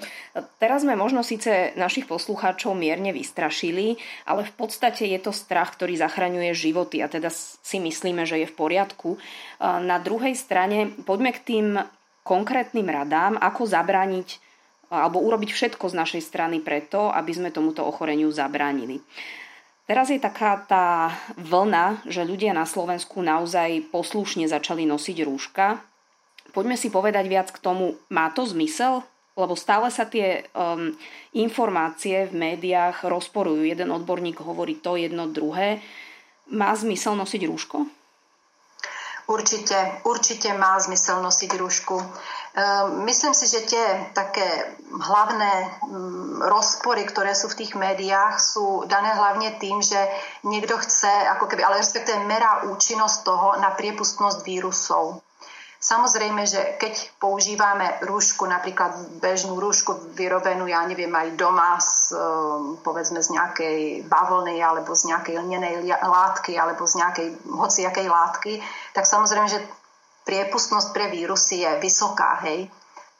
Teraz 0.62 0.86
sme 0.86 0.94
možno 0.94 1.26
síce 1.26 1.74
našich 1.74 2.06
poslucháčov 2.06 2.70
mierne 2.78 3.10
vystrašili, 3.10 3.98
ale 4.30 4.46
v 4.46 4.52
podstate 4.54 5.10
je 5.10 5.18
to 5.18 5.34
strach, 5.34 5.74
ktorý 5.74 5.98
zachraňuje 5.98 6.54
životy 6.54 7.02
a 7.02 7.10
teda 7.10 7.34
si 7.34 7.82
myslíme, 7.82 8.22
že 8.30 8.46
je 8.46 8.46
v 8.46 8.54
poriadku. 8.54 9.18
Na 9.58 9.98
druhej 9.98 10.38
strane 10.38 10.94
poďme 11.02 11.34
k 11.34 11.42
tým 11.42 11.66
konkrétnym 12.22 12.86
radám, 12.86 13.34
ako 13.34 13.66
zabrániť 13.66 14.38
alebo 14.94 15.18
urobiť 15.18 15.50
všetko 15.50 15.90
z 15.90 15.98
našej 15.98 16.22
strany 16.22 16.62
preto, 16.62 17.10
aby 17.10 17.34
sme 17.34 17.50
tomuto 17.50 17.82
ochoreniu 17.82 18.30
zabránili. 18.30 19.02
Teraz 19.84 20.08
je 20.08 20.16
taká 20.16 20.64
tá 20.64 21.12
vlna, 21.36 22.08
že 22.08 22.24
ľudia 22.24 22.56
na 22.56 22.64
Slovensku 22.64 23.20
naozaj 23.20 23.92
poslušne 23.92 24.48
začali 24.48 24.88
nosiť 24.88 25.16
rúška. 25.28 25.76
Poďme 26.56 26.80
si 26.80 26.88
povedať 26.88 27.28
viac 27.28 27.52
k 27.52 27.60
tomu, 27.60 28.00
má 28.08 28.32
to 28.32 28.48
zmysel? 28.48 29.04
Lebo 29.34 29.58
stále 29.58 29.90
sa 29.90 30.06
tie 30.06 30.46
um, 30.54 30.94
informácie 31.34 32.30
v 32.30 32.32
médiách 32.32 33.02
rozporujú. 33.02 33.66
Jeden 33.66 33.90
odborník 33.90 34.38
hovorí 34.40 34.78
to, 34.78 34.94
jedno, 34.94 35.26
druhé. 35.26 35.82
Má 36.54 36.70
zmysel 36.72 37.18
nosiť 37.18 37.42
rúško? 37.50 37.84
Určite, 39.26 40.04
určite 40.06 40.54
má 40.54 40.78
zmysel 40.80 41.18
nosiť 41.24 41.50
rúšku. 41.56 41.96
Ehm, 42.54 43.02
myslím 43.02 43.34
si, 43.34 43.50
že 43.50 43.66
tie 43.66 44.14
také 44.14 44.46
hlavné 44.86 45.52
mm, 45.90 46.46
rozpory, 46.46 47.02
ktoré 47.02 47.34
sú 47.34 47.50
v 47.50 47.66
tých 47.66 47.74
médiách, 47.74 48.38
sú 48.38 48.86
dané 48.86 49.10
hlavne 49.10 49.58
tým, 49.58 49.82
že 49.82 49.98
niekto 50.46 50.78
chce, 50.78 51.10
ako 51.34 51.50
keby, 51.50 51.66
ale 51.66 51.82
respektíve 51.82 52.22
merá 52.22 52.62
účinnosť 52.70 53.18
toho 53.26 53.48
na 53.58 53.74
priepustnosť 53.74 54.46
vírusov. 54.46 55.18
Samozrejme, 55.82 56.46
že 56.46 56.78
keď 56.78 57.18
používame 57.18 58.00
rúšku, 58.06 58.46
napríklad 58.46 59.18
bežnú 59.18 59.58
rúšku 59.58 60.14
vyrobenú, 60.14 60.70
ja 60.70 60.80
neviem, 60.86 61.10
aj 61.10 61.34
doma 61.34 61.82
z, 61.82 62.14
ehm, 62.14 62.78
povedzme 62.86 63.18
z 63.18 63.34
nejakej 63.34 64.06
bavlny 64.06 64.62
alebo 64.62 64.94
z 64.94 65.10
nejakej 65.10 65.42
lnenej 65.42 65.90
látky 65.90 66.54
alebo 66.54 66.86
z 66.86 67.02
nejakej 67.02 67.28
hociakej 67.50 68.06
látky, 68.06 68.62
tak 68.94 69.10
samozrejme, 69.10 69.50
že 69.50 69.58
priepustnosť 70.34 70.90
pre 70.90 71.06
vírusy 71.14 71.62
je 71.62 71.70
vysoká, 71.78 72.42
hej. 72.42 72.66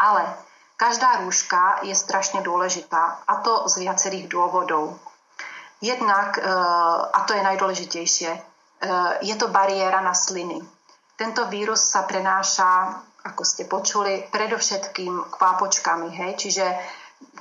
Ale 0.03 0.27
každá 0.75 1.23
rúška 1.23 1.87
je 1.87 1.95
strašne 1.95 2.43
dôležitá 2.43 3.23
a 3.23 3.39
to 3.39 3.71
z 3.71 3.87
viacerých 3.87 4.27
dôvodov. 4.27 4.99
Jednak, 5.79 6.35
e, 6.35 6.43
a 7.15 7.21
to 7.23 7.39
je 7.39 7.47
najdôležitejšie, 7.47 8.31
e, 8.35 8.41
je 9.23 9.35
to 9.39 9.47
bariéra 9.47 10.03
na 10.03 10.11
sliny. 10.11 10.59
Tento 11.15 11.47
vírus 11.47 11.79
sa 11.79 12.03
prenáša, 12.03 12.99
ako 13.23 13.43
ste 13.47 13.71
počuli, 13.71 14.27
predovšetkým 14.35 15.31
kvápočkami, 15.31 16.11
hej, 16.11 16.33
čiže 16.35 16.67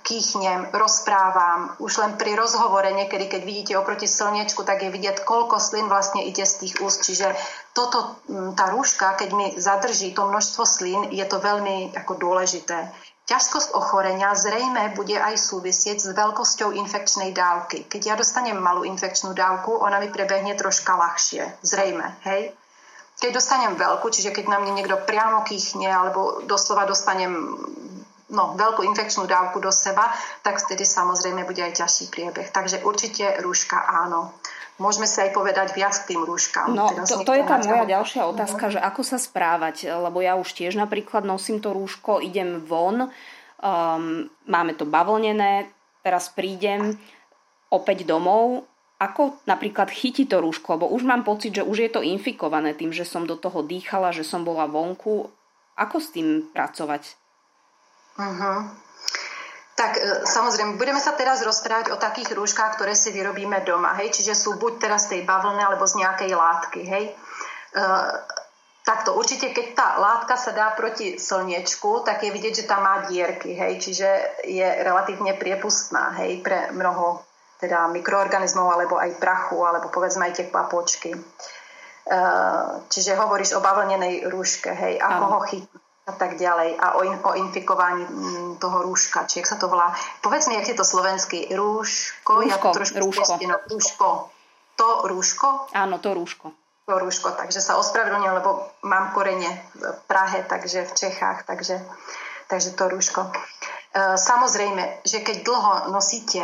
kýchnem, 0.06 0.70
rozprávam. 0.70 1.74
Už 1.82 1.98
len 1.98 2.14
pri 2.20 2.38
rozhovore 2.38 2.86
niekedy, 2.94 3.26
keď 3.26 3.42
vidíte 3.42 3.74
oproti 3.80 4.06
slniečku, 4.06 4.62
tak 4.62 4.86
je 4.86 4.94
vidieť, 4.94 5.26
koľko 5.26 5.58
slin 5.58 5.90
vlastne 5.90 6.22
ide 6.28 6.46
z 6.46 6.68
tých 6.68 6.74
úst. 6.84 7.02
Čiže 7.08 7.34
toto, 7.74 8.22
tá 8.54 8.70
rúška, 8.70 9.18
keď 9.18 9.30
mi 9.34 9.48
zadrží 9.58 10.14
to 10.14 10.30
množstvo 10.30 10.64
slín, 10.64 11.02
je 11.10 11.26
to 11.26 11.42
veľmi 11.42 11.98
ako 11.98 12.22
dôležité. 12.22 12.94
Ťažkosť 13.24 13.74
ochorenia 13.74 14.36
zrejme 14.36 14.94
bude 15.00 15.16
aj 15.16 15.40
súvisieť 15.40 15.98
s 15.98 16.10
veľkosťou 16.12 16.76
infekčnej 16.76 17.32
dávky. 17.32 17.88
Keď 17.88 18.02
ja 18.04 18.16
dostanem 18.20 18.60
malú 18.60 18.84
infekčnú 18.84 19.32
dávku, 19.32 19.80
ona 19.80 19.98
mi 20.04 20.12
prebehne 20.12 20.54
troška 20.60 20.94
ľahšie. 20.94 21.64
Zrejme, 21.64 22.20
hej? 22.28 22.52
Keď 23.24 23.32
dostanem 23.32 23.80
veľkú, 23.80 24.12
čiže 24.12 24.36
keď 24.36 24.52
na 24.52 24.60
mne 24.60 24.76
niekto 24.76 25.00
priamo 25.08 25.48
kýchne 25.48 25.88
alebo 25.88 26.44
doslova 26.44 26.84
dostanem 26.84 27.32
no, 28.28 28.60
veľkú 28.60 28.84
infekčnú 28.84 29.24
dávku 29.24 29.64
do 29.64 29.72
seba, 29.72 30.12
tak 30.44 30.60
vtedy 30.60 30.84
samozrejme 30.84 31.48
bude 31.48 31.64
aj 31.64 31.80
ťažší 31.80 32.12
priebeh. 32.12 32.52
Takže 32.52 32.84
určite 32.84 33.40
rúška 33.40 33.80
áno. 33.80 34.36
Môžeme 34.84 35.08
si 35.08 35.16
aj 35.24 35.32
povedať 35.32 35.72
viac 35.72 35.96
k 35.96 36.12
tým 36.12 36.28
rúškam. 36.28 36.76
No, 36.76 36.92
to, 37.08 37.24
to 37.24 37.32
je 37.32 37.44
tá 37.48 37.64
moja 37.64 37.88
ďalšia 37.88 38.28
otázka, 38.28 38.64
uh-huh. 38.68 38.76
že 38.76 38.80
ako 38.84 39.02
sa 39.08 39.16
správať, 39.16 39.88
lebo 39.88 40.20
ja 40.20 40.36
už 40.36 40.52
tiež 40.52 40.76
napríklad 40.76 41.24
nosím 41.24 41.64
to 41.64 41.72
rúško, 41.72 42.20
idem 42.20 42.60
von, 42.60 43.08
um, 43.08 44.28
máme 44.44 44.74
to 44.76 44.84
bavlnené, 44.84 45.72
teraz 46.04 46.28
prídem 46.36 47.00
opäť 47.72 48.04
domov, 48.04 48.68
ako 49.00 49.40
napríklad 49.48 49.88
chytiť 49.88 50.28
to 50.28 50.44
rúško, 50.44 50.76
lebo 50.76 50.92
už 50.92 51.08
mám 51.08 51.24
pocit, 51.24 51.56
že 51.56 51.64
už 51.64 51.88
je 51.88 51.90
to 51.92 52.04
infikované 52.04 52.76
tým, 52.76 52.92
že 52.92 53.08
som 53.08 53.24
do 53.24 53.40
toho 53.40 53.64
dýchala, 53.64 54.12
že 54.12 54.28
som 54.28 54.44
bola 54.44 54.68
vonku. 54.68 55.32
Ako 55.80 55.98
s 56.04 56.12
tým 56.12 56.52
pracovať? 56.52 57.16
Uh-huh. 58.20 58.83
Tak 59.74 59.92
e, 59.98 60.02
samozrejme, 60.30 60.78
budeme 60.78 61.02
sa 61.02 61.18
teraz 61.18 61.42
rozprávať 61.42 61.90
o 61.94 61.98
takých 61.98 62.38
rúškach, 62.38 62.78
ktoré 62.78 62.94
si 62.94 63.10
vyrobíme 63.10 63.66
doma, 63.66 63.98
hej, 63.98 64.14
čiže 64.14 64.38
sú 64.38 64.62
buď 64.62 64.74
teraz 64.78 65.10
z 65.10 65.18
tej 65.18 65.22
bavlny 65.26 65.62
alebo 65.66 65.86
z 65.90 65.98
nejakej 66.06 66.32
látky, 66.38 66.82
hej. 66.86 67.06
E, 67.10 67.14
takto, 68.86 69.18
určite 69.18 69.50
keď 69.50 69.68
tá 69.74 69.88
látka 69.98 70.38
sa 70.38 70.54
dá 70.54 70.70
proti 70.78 71.18
slniečku, 71.18 72.06
tak 72.06 72.22
je 72.22 72.30
vidieť, 72.30 72.54
že 72.64 72.70
tam 72.70 72.86
má 72.86 73.10
dierky, 73.10 73.58
hej, 73.58 73.82
čiže 73.82 74.10
je 74.46 74.68
relatívne 74.86 75.34
priepustná, 75.34 76.14
hej, 76.22 76.46
pre 76.46 76.70
mnoho 76.70 77.26
teda 77.58 77.90
mikroorganizmov 77.90 78.78
alebo 78.78 79.02
aj 79.02 79.18
prachu, 79.18 79.58
alebo 79.66 79.90
povedzme 79.90 80.30
aj 80.30 80.34
tie 80.38 80.46
papočky. 80.54 81.18
E, 81.18 81.22
čiže 82.94 83.18
hovoríš 83.18 83.58
o 83.58 83.64
bavlnenej 83.66 84.30
rúške, 84.30 84.70
hej, 84.70 85.02
ako 85.02 85.24
ho 85.34 85.40
chytiť 85.50 85.83
a 86.04 86.12
tak 86.12 86.36
ďalej 86.36 86.76
a 86.76 87.00
o, 87.00 87.02
in, 87.08 87.16
o 87.16 87.32
infikovaní 87.40 88.04
mm, 88.04 88.60
toho 88.60 88.84
rúška, 88.84 89.24
či 89.24 89.40
jak 89.40 89.48
sa 89.48 89.56
to 89.56 89.72
volá. 89.72 89.96
Povedz 90.20 90.52
mi, 90.52 90.60
jak 90.60 90.68
je 90.68 90.76
to 90.76 90.84
slovenský 90.84 91.48
rúško? 91.56 92.44
Rúško, 92.44 92.52
ja 92.52 92.58
to 92.60 92.76
trošku 92.76 93.00
rúško. 93.00 93.34
no, 93.48 93.56
rúško. 93.72 94.08
To 94.76 94.88
rúško? 95.08 95.48
Áno, 95.72 96.04
to 96.04 96.12
rúško. 96.12 96.52
To 96.84 97.00
rúško, 97.00 97.40
takže 97.40 97.64
sa 97.64 97.80
ospravedlňujem, 97.80 98.36
lebo 98.44 98.68
mám 98.84 99.16
korene 99.16 99.48
v 99.72 100.00
Prahe, 100.04 100.44
takže 100.44 100.84
v 100.84 100.92
Čechách, 100.92 101.48
takže, 101.48 101.80
takže 102.52 102.76
to 102.76 102.92
rúško. 102.92 103.24
E, 103.24 103.32
samozrejme, 104.20 105.08
že 105.08 105.24
keď 105.24 105.48
dlho 105.48 105.74
nosíte 105.96 106.44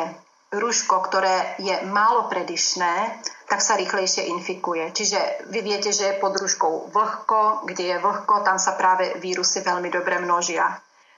rúško, 0.50 1.06
ktoré 1.06 1.56
je 1.62 1.76
málo 1.90 2.26
predyšné, 2.26 3.22
tak 3.46 3.62
sa 3.62 3.78
rýchlejšie 3.78 4.30
infikuje. 4.30 4.90
Čiže 4.94 5.50
vy 5.50 5.60
viete, 5.62 5.94
že 5.94 6.14
je 6.14 6.22
pod 6.22 6.38
rúškou 6.38 6.94
vlhko, 6.94 7.66
kde 7.70 7.84
je 7.94 7.98
vlhko, 8.02 8.42
tam 8.42 8.58
sa 8.58 8.74
práve 8.74 9.18
vírusy 9.22 9.62
veľmi 9.62 9.90
dobre 9.94 10.18
množia. 10.22 10.66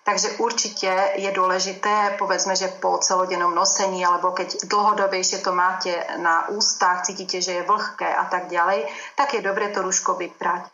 Takže 0.02 0.42
určite 0.42 0.90
je 1.22 1.30
dôležité, 1.30 2.18
povedzme, 2.18 2.58
že 2.58 2.74
po 2.82 2.98
celodennom 2.98 3.54
nosení, 3.54 4.02
alebo 4.02 4.34
keď 4.34 4.66
dlhodobejšie 4.66 5.46
to 5.46 5.54
máte 5.54 5.94
na 6.18 6.50
ústach, 6.50 7.06
cítite, 7.06 7.38
že 7.38 7.62
je 7.62 7.68
vlhké 7.70 8.10
a 8.10 8.26
tak 8.26 8.50
ďalej, 8.50 8.90
tak 9.14 9.38
je 9.38 9.46
dobre 9.46 9.70
to 9.70 9.86
rúško 9.86 10.18
vyprať. 10.18 10.66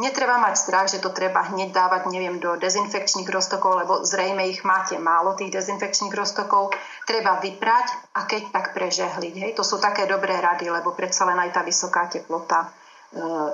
Netreba 0.00 0.40
mať 0.40 0.56
strach, 0.56 0.88
že 0.88 1.04
to 1.04 1.12
treba 1.12 1.44
hneď 1.52 1.76
dávať, 1.76 2.08
neviem, 2.08 2.40
do 2.40 2.56
dezinfekčných 2.56 3.28
roztokov, 3.28 3.84
lebo 3.84 4.00
zrejme 4.00 4.48
ich 4.48 4.64
máte 4.64 4.96
málo, 4.96 5.36
tých 5.36 5.52
dezinfekčných 5.52 6.16
roztokov. 6.16 6.72
Treba 7.04 7.36
vyprať 7.36 8.16
a 8.16 8.24
keď 8.24 8.48
tak 8.48 8.72
prežehliť. 8.72 9.34
Hej. 9.36 9.52
To 9.60 9.64
sú 9.66 9.76
také 9.76 10.08
dobré 10.08 10.40
rady, 10.40 10.72
lebo 10.72 10.96
predsa 10.96 11.28
len 11.28 11.36
aj 11.36 11.52
tá 11.52 11.60
vysoká 11.60 12.08
teplota 12.08 12.72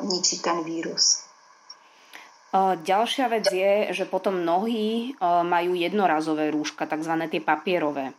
ničiť 0.07 0.39
ten 0.39 0.63
vírus. 0.63 1.27
Ďalšia 2.57 3.27
vec 3.29 3.51
je, 3.51 3.91
že 3.93 4.09
potom 4.09 4.41
mnohí 4.41 5.19
majú 5.21 5.77
jednorazové 5.77 6.49
rúška, 6.55 6.89
tzv. 6.89 7.13
tie 7.29 7.43
papierové. 7.43 8.15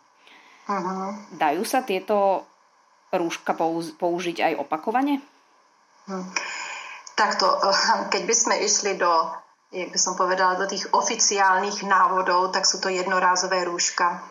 Uh-huh. 0.67 1.15
Dajú 1.37 1.63
sa 1.63 1.81
tieto 1.81 2.43
rúška 3.09 3.55
použiť 3.97 4.37
aj 4.51 4.53
opakovane? 4.61 5.23
Uh-huh. 6.05 6.27
Takto, 7.17 7.57
keď 8.13 8.21
by 8.23 8.35
sme 8.37 8.55
išli 8.61 8.93
do, 8.95 9.09
jak 9.73 9.89
by 9.89 9.99
som 9.99 10.13
povedala, 10.13 10.61
do 10.61 10.69
tých 10.69 10.85
oficiálnych 10.93 11.81
návodov, 11.83 12.53
tak 12.53 12.69
sú 12.69 12.77
to 12.77 12.93
jednorázové 12.93 13.65
rúška. 13.65 14.21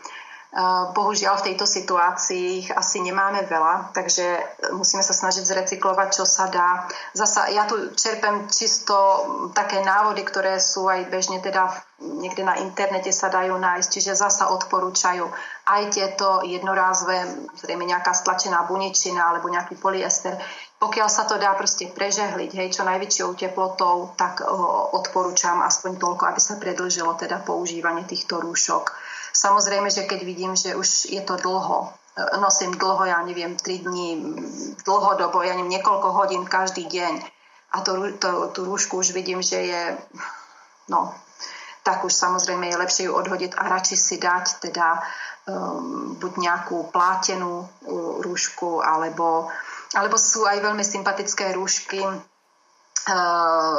Bohužiaľ 0.96 1.36
v 1.36 1.52
tejto 1.52 1.68
situácii 1.68 2.64
ich 2.64 2.68
asi 2.72 3.04
nemáme 3.04 3.44
veľa, 3.44 3.92
takže 3.92 4.40
musíme 4.72 5.04
sa 5.04 5.12
snažiť 5.12 5.44
zrecyklovať, 5.44 6.08
čo 6.16 6.24
sa 6.24 6.48
dá. 6.48 6.88
Zasa 7.12 7.52
ja 7.52 7.68
tu 7.68 7.92
čerpem 7.92 8.48
čisto 8.48 8.96
také 9.52 9.84
návody, 9.84 10.24
ktoré 10.24 10.56
sú 10.56 10.88
aj 10.88 11.12
bežne 11.12 11.44
teda 11.44 11.68
niekde 12.00 12.40
na 12.40 12.56
internete 12.60 13.12
sa 13.12 13.28
dajú 13.28 13.56
nájsť, 13.56 13.88
čiže 13.88 14.16
zasa 14.16 14.48
odporúčajú 14.52 15.28
aj 15.68 15.82
tieto 15.92 16.40
jednorázové, 16.44 17.48
zrejme 17.60 17.84
nejaká 17.88 18.16
stlačená 18.16 18.64
buničina 18.64 19.32
alebo 19.32 19.52
nejaký 19.52 19.76
polyester. 19.76 20.40
Pokiaľ 20.76 21.08
sa 21.08 21.24
to 21.24 21.40
dá 21.40 21.56
proste 21.56 21.88
prežehliť, 21.88 22.50
hej, 22.52 22.68
čo 22.76 22.84
najväčšou 22.84 23.32
teplotou, 23.32 24.12
tak 24.12 24.44
o, 24.44 24.92
odporúčam 24.92 25.64
aspoň 25.64 25.96
toľko, 25.96 26.22
aby 26.28 26.40
sa 26.40 26.60
predlžilo 26.60 27.16
teda 27.16 27.40
používanie 27.40 28.04
týchto 28.04 28.44
rúšok. 28.44 28.92
Samozrejme, 29.32 29.88
že 29.88 30.04
keď 30.04 30.20
vidím, 30.20 30.52
že 30.52 30.76
už 30.76 31.08
je 31.08 31.22
to 31.24 31.40
dlho, 31.40 31.88
e, 31.88 32.36
nosím 32.36 32.76
dlho, 32.76 33.08
ja 33.08 33.24
neviem, 33.24 33.56
3 33.56 33.88
dní, 33.88 34.08
dlhodobo, 34.84 35.40
ja 35.40 35.56
neviem, 35.56 35.80
niekoľko 35.80 36.08
hodín 36.12 36.44
každý 36.44 36.84
deň 36.84 37.24
a 37.72 37.80
to, 37.80 38.12
to, 38.20 38.52
tú 38.52 38.60
rúšku 38.64 39.00
už 39.00 39.12
vidím, 39.16 39.40
že 39.40 39.56
je, 39.56 39.82
no, 40.88 41.12
tak 41.82 42.04
už 42.04 42.12
samozrejme 42.12 42.68
je 42.68 42.80
lepšie 42.80 43.04
ju 43.06 43.12
odhodiť 43.14 43.54
a 43.54 43.62
radšej 43.68 43.98
si 43.98 44.16
dať 44.18 44.58
teda 44.58 44.98
um, 45.46 46.18
buď 46.18 46.32
nejakú 46.36 46.90
plátenú 46.90 47.62
uh, 47.62 47.68
rúšku, 48.24 48.82
alebo, 48.82 49.52
alebo 49.94 50.18
sú 50.18 50.48
aj 50.48 50.58
veľmi 50.58 50.82
sympatické 50.82 51.54
rúšky, 51.54 52.02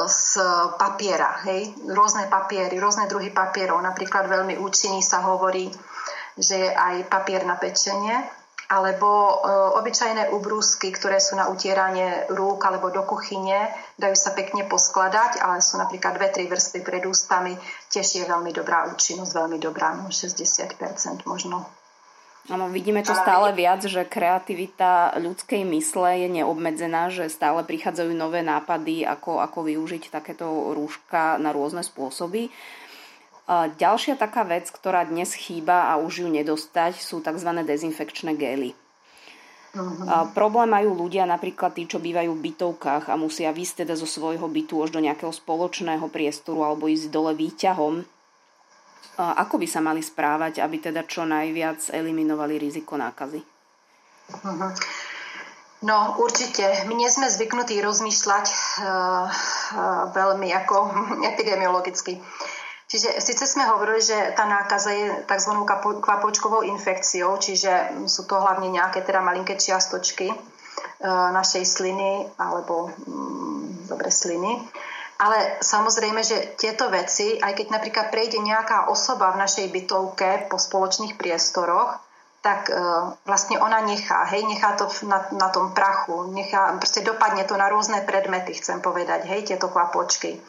z 0.08 0.40
papiera, 0.80 1.44
hej, 1.44 1.76
rôzne 1.92 2.32
papiery, 2.32 2.80
rôzne 2.80 3.12
druhy 3.12 3.28
papierov. 3.36 3.84
Napríklad 3.84 4.24
veľmi 4.32 4.56
účinný 4.56 5.04
sa 5.04 5.20
hovorí, 5.20 5.68
že 6.40 6.56
je 6.56 6.70
aj 6.72 7.12
papier 7.12 7.44
na 7.44 7.60
pečenie, 7.60 8.16
alebo 8.68 9.08
e, 9.08 9.34
obyčajné 9.80 10.32
ubrúsky, 10.32 10.92
ktoré 10.92 11.20
sú 11.20 11.36
na 11.40 11.48
utieranie 11.48 12.28
rúk 12.32 12.60
alebo 12.64 12.92
do 12.92 13.04
kuchyne, 13.04 13.72
dajú 13.96 14.16
sa 14.16 14.32
pekne 14.36 14.68
poskladať, 14.68 15.40
ale 15.40 15.64
sú 15.64 15.80
napríklad 15.80 16.20
dve, 16.20 16.28
tri 16.32 16.48
vrstvy 16.48 16.80
pred 16.84 17.04
ústami, 17.08 17.56
tiež 17.92 18.08
je 18.08 18.24
veľmi 18.28 18.52
dobrá 18.52 18.88
účinnosť, 18.92 19.32
veľmi 19.32 19.60
dobrá, 19.60 19.96
no 19.96 20.12
60% 20.12 21.28
možno. 21.28 21.64
Áno, 22.48 22.72
vidíme 22.72 23.04
to 23.04 23.12
stále 23.12 23.52
viac, 23.52 23.84
že 23.84 24.08
kreativita 24.08 25.20
ľudskej 25.20 25.68
mysle 25.68 26.24
je 26.24 26.28
neobmedzená, 26.32 27.12
že 27.12 27.28
stále 27.28 27.60
prichádzajú 27.68 28.16
nové 28.16 28.40
nápady, 28.40 29.04
ako, 29.04 29.44
ako 29.44 29.68
využiť 29.68 30.08
takéto 30.08 30.48
rúška 30.72 31.36
na 31.44 31.52
rôzne 31.52 31.84
spôsoby. 31.84 32.48
Ďalšia 33.52 34.16
taká 34.16 34.48
vec, 34.48 34.72
ktorá 34.72 35.04
dnes 35.04 35.36
chýba 35.36 35.92
a 35.92 36.00
už 36.00 36.24
ju 36.24 36.28
nedostať, 36.32 36.96
sú 36.96 37.20
tzv. 37.20 37.52
dezinfekčné 37.68 38.40
gély. 38.40 38.72
Uh-huh. 39.76 40.32
Problém 40.32 40.72
majú 40.72 40.96
ľudia, 40.96 41.28
napríklad 41.28 41.76
tí, 41.76 41.84
čo 41.84 42.00
bývajú 42.00 42.32
v 42.32 42.44
bytovkách 42.48 43.12
a 43.12 43.20
musia 43.20 43.52
výsť 43.52 43.84
teda 43.84 44.00
zo 44.00 44.08
svojho 44.08 44.48
bytu 44.48 44.80
až 44.88 44.96
do 44.96 45.04
nejakého 45.04 45.36
spoločného 45.36 46.08
priestoru 46.08 46.64
alebo 46.64 46.88
ísť 46.88 47.12
dole 47.12 47.36
výťahom 47.36 48.17
ako 49.18 49.58
by 49.58 49.68
sa 49.68 49.82
mali 49.82 50.06
správať, 50.06 50.62
aby 50.62 50.78
teda 50.78 51.02
čo 51.10 51.26
najviac 51.26 51.90
eliminovali 51.90 52.62
riziko 52.62 53.02
nákazy? 53.02 53.42
Uh-huh. 54.46 54.72
No 55.82 56.18
určite. 56.18 56.66
My 56.90 56.94
nie 56.98 57.10
sme 57.10 57.30
zvyknutí 57.30 57.78
rozmýšľať 57.82 58.46
uh, 58.50 58.82
uh, 58.82 60.04
veľmi 60.14 60.50
ako 60.54 60.76
epidemiologicky. 61.34 62.18
Čiže 62.88 63.20
síce 63.20 63.44
sme 63.44 63.68
hovorili, 63.68 64.00
že 64.00 64.16
tá 64.32 64.48
nákaza 64.48 64.96
je 64.96 65.08
tzv. 65.28 65.54
kvapočkovou 66.00 66.64
infekciou, 66.64 67.36
čiže 67.36 68.00
sú 68.08 68.24
to 68.24 68.40
hlavne 68.40 68.72
nejaké 68.72 69.04
teda 69.04 69.20
malinké 69.20 69.60
čiastočky 69.60 70.32
uh, 70.32 71.30
našej 71.36 71.68
sliny 71.68 72.32
alebo 72.40 72.88
um, 73.06 73.68
dobre 73.92 74.08
sliny. 74.08 74.64
Ale 75.18 75.58
samozrejme, 75.66 76.22
že 76.22 76.54
tieto 76.62 76.94
veci, 76.94 77.42
aj 77.42 77.58
keď 77.58 77.68
napríklad 77.74 78.08
prejde 78.14 78.38
nejaká 78.38 78.86
osoba 78.94 79.34
v 79.34 79.42
našej 79.42 79.74
bytovke 79.74 80.46
po 80.46 80.62
spoločných 80.62 81.18
priestoroch, 81.18 81.98
tak 82.46 82.70
e, 82.70 82.78
vlastne 83.26 83.58
ona 83.58 83.82
nechá, 83.82 84.30
hej, 84.30 84.46
nechá 84.46 84.78
to 84.78 84.86
na, 85.10 85.26
na 85.34 85.50
tom 85.50 85.74
prachu, 85.74 86.30
nechá, 86.32 86.70
proste 86.78 87.02
dopadne 87.02 87.44
to 87.50 87.58
na 87.58 87.66
rôzne 87.66 88.06
predmety, 88.06 88.54
chcem 88.54 88.78
povedať, 88.78 89.26
hej, 89.26 89.42
tieto 89.50 89.74
kvapočky. 89.74 90.38
E, 90.38 90.40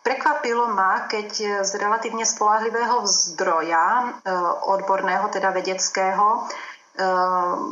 prekvapilo 0.00 0.72
ma, 0.72 1.04
keď 1.04 1.60
z 1.60 1.72
relatívne 1.76 2.24
spolahlivého 2.24 3.04
zdroja, 3.04 4.16
e, 4.24 4.32
odborného, 4.72 5.28
teda 5.28 5.52
vedeckého, 5.52 6.48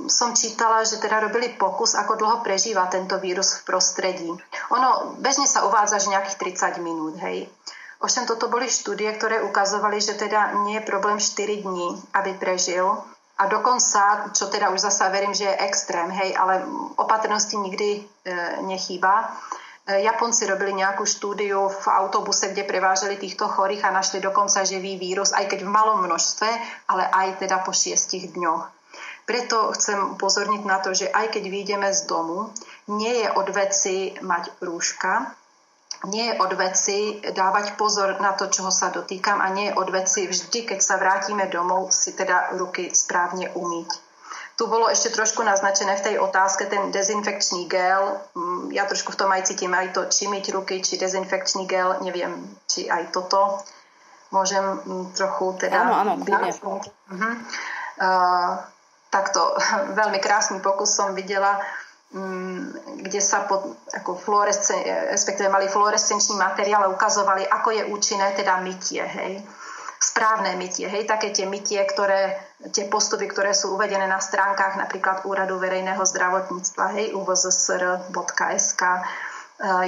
som 0.09 0.31
čítala, 0.33 0.87
že 0.87 1.03
teda 1.03 1.21
robili 1.27 1.53
pokus, 1.59 1.99
ako 1.99 2.17
dlho 2.17 2.39
prežíva 2.41 2.87
tento 2.87 3.19
vírus 3.19 3.61
v 3.61 3.65
prostredí. 3.67 4.31
Ono 4.73 5.19
bežne 5.19 5.45
sa 5.45 5.67
uvádza, 5.67 6.01
že 6.01 6.15
nejakých 6.15 6.39
30 6.79 6.87
minút, 6.87 7.19
hej. 7.21 7.51
Ovšem 7.99 8.31
toto 8.31 8.47
boli 8.47 8.71
štúdie, 8.71 9.11
ktoré 9.19 9.43
ukazovali, 9.43 9.99
že 9.99 10.15
teda 10.15 10.63
nie 10.63 10.79
je 10.79 10.87
problém 10.87 11.19
4 11.19 11.67
dní, 11.67 11.99
aby 12.15 12.31
prežil. 12.39 12.87
A 13.39 13.47
dokonca, 13.47 14.31
čo 14.35 14.51
teda 14.51 14.71
už 14.71 14.83
zasa 14.83 15.11
verím, 15.11 15.35
že 15.35 15.47
je 15.47 15.63
extrém, 15.67 16.11
hej, 16.11 16.35
ale 16.35 16.63
opatrnosti 16.99 17.55
nikdy 17.55 17.91
e, 17.95 18.01
nechýba. 18.67 19.31
E, 19.87 20.03
Japonci 20.03 20.47
robili 20.47 20.75
nejakú 20.75 21.07
štúdiu 21.07 21.71
v 21.71 21.87
autobuse, 21.87 22.51
kde 22.51 22.67
prevážali 22.67 23.15
týchto 23.19 23.47
chorých 23.47 23.87
a 23.87 23.95
našli 23.95 24.19
dokonca 24.19 24.67
živý 24.67 24.99
vírus, 24.99 25.31
aj 25.35 25.55
keď 25.55 25.67
v 25.67 25.71
malom 25.71 26.03
množstve, 26.07 26.51
ale 26.91 27.07
aj 27.07 27.47
teda 27.47 27.63
po 27.63 27.71
šiestich 27.71 28.31
dňoch. 28.35 28.78
Preto 29.29 29.77
chcem 29.77 30.17
upozorniť 30.17 30.63
na 30.65 30.81
to, 30.81 30.97
že 30.97 31.13
aj 31.13 31.37
keď 31.37 31.45
vyjdeme 31.53 31.93
z 31.93 32.09
domu, 32.09 32.49
nie 32.89 33.13
je 33.13 33.29
od 33.29 33.49
veci 33.53 34.17
mať 34.25 34.65
rúška, 34.65 35.37
nie 36.09 36.33
je 36.33 36.39
od 36.41 36.53
veci 36.57 37.21
dávať 37.21 37.77
pozor 37.77 38.17
na 38.25 38.33
to, 38.33 38.49
čoho 38.49 38.73
sa 38.73 38.89
dotýkam 38.89 39.43
a 39.45 39.53
nie 39.53 39.69
je 39.69 39.77
od 39.77 39.89
veci 39.93 40.31
vždy, 40.31 40.65
keď 40.65 40.81
sa 40.81 40.97
vrátime 40.97 41.45
domov, 41.53 41.93
si 41.93 42.17
teda 42.17 42.57
ruky 42.57 42.89
správne 42.95 43.53
umýť. 43.53 43.91
Tu 44.59 44.67
bolo 44.67 44.91
ešte 44.91 45.15
trošku 45.15 45.47
naznačené 45.47 45.95
v 46.01 46.05
tej 46.09 46.17
otázke 46.19 46.67
ten 46.67 46.91
dezinfekčný 46.91 47.71
gel. 47.71 48.19
Mm, 48.35 48.75
ja 48.75 48.91
trošku 48.91 49.15
v 49.15 49.19
tom 49.23 49.31
aj 49.31 49.47
cítim 49.47 49.71
aj 49.71 49.95
to, 49.95 50.03
či 50.11 50.27
myť 50.27 50.45
ruky, 50.51 50.83
či 50.83 50.99
dezinfekčný 50.99 51.63
gel. 51.71 52.03
Neviem, 52.03 52.43
či 52.67 52.91
aj 52.91 53.15
toto 53.15 53.63
môžem 54.35 54.83
mm, 54.83 55.15
trochu 55.15 55.55
teda... 55.63 55.79
Áno, 55.87 55.95
áno, 55.95 56.13
Uh-huh. 57.07 57.35
Uh, 58.03 58.55
takto 59.09 59.57
veľmi 59.99 60.19
krásny 60.21 60.61
pokus 60.61 60.95
som 60.95 61.13
videla, 61.17 61.61
mm, 62.13 63.03
kde 63.05 63.21
sa 63.21 63.45
pod, 63.49 63.77
ako 63.93 64.21
respektíve 65.13 65.49
mali 65.49 65.69
fluorescenčný 65.69 66.37
materiál 66.37 66.89
a 66.89 66.93
ukazovali, 66.93 67.45
ako 67.49 67.69
je 67.73 67.83
účinné 67.89 68.33
teda 68.37 68.61
mytie, 68.61 69.05
hej. 69.05 69.41
Správne 69.99 70.55
mytie, 70.55 70.87
hej, 70.87 71.11
také 71.11 71.35
tie 71.35 71.43
mytie, 71.43 71.83
ktoré, 71.83 72.39
tie 72.71 72.87
postupy, 72.87 73.27
ktoré 73.27 73.51
sú 73.51 73.75
uvedené 73.75 74.07
na 74.07 74.23
stránkach 74.23 74.79
napríklad 74.79 75.27
Úradu 75.27 75.59
verejného 75.59 75.99
zdravotníctva, 75.99 76.95
hej, 76.95 77.19
uvzsr.sk. 77.19 78.83
E, 78.87 79.01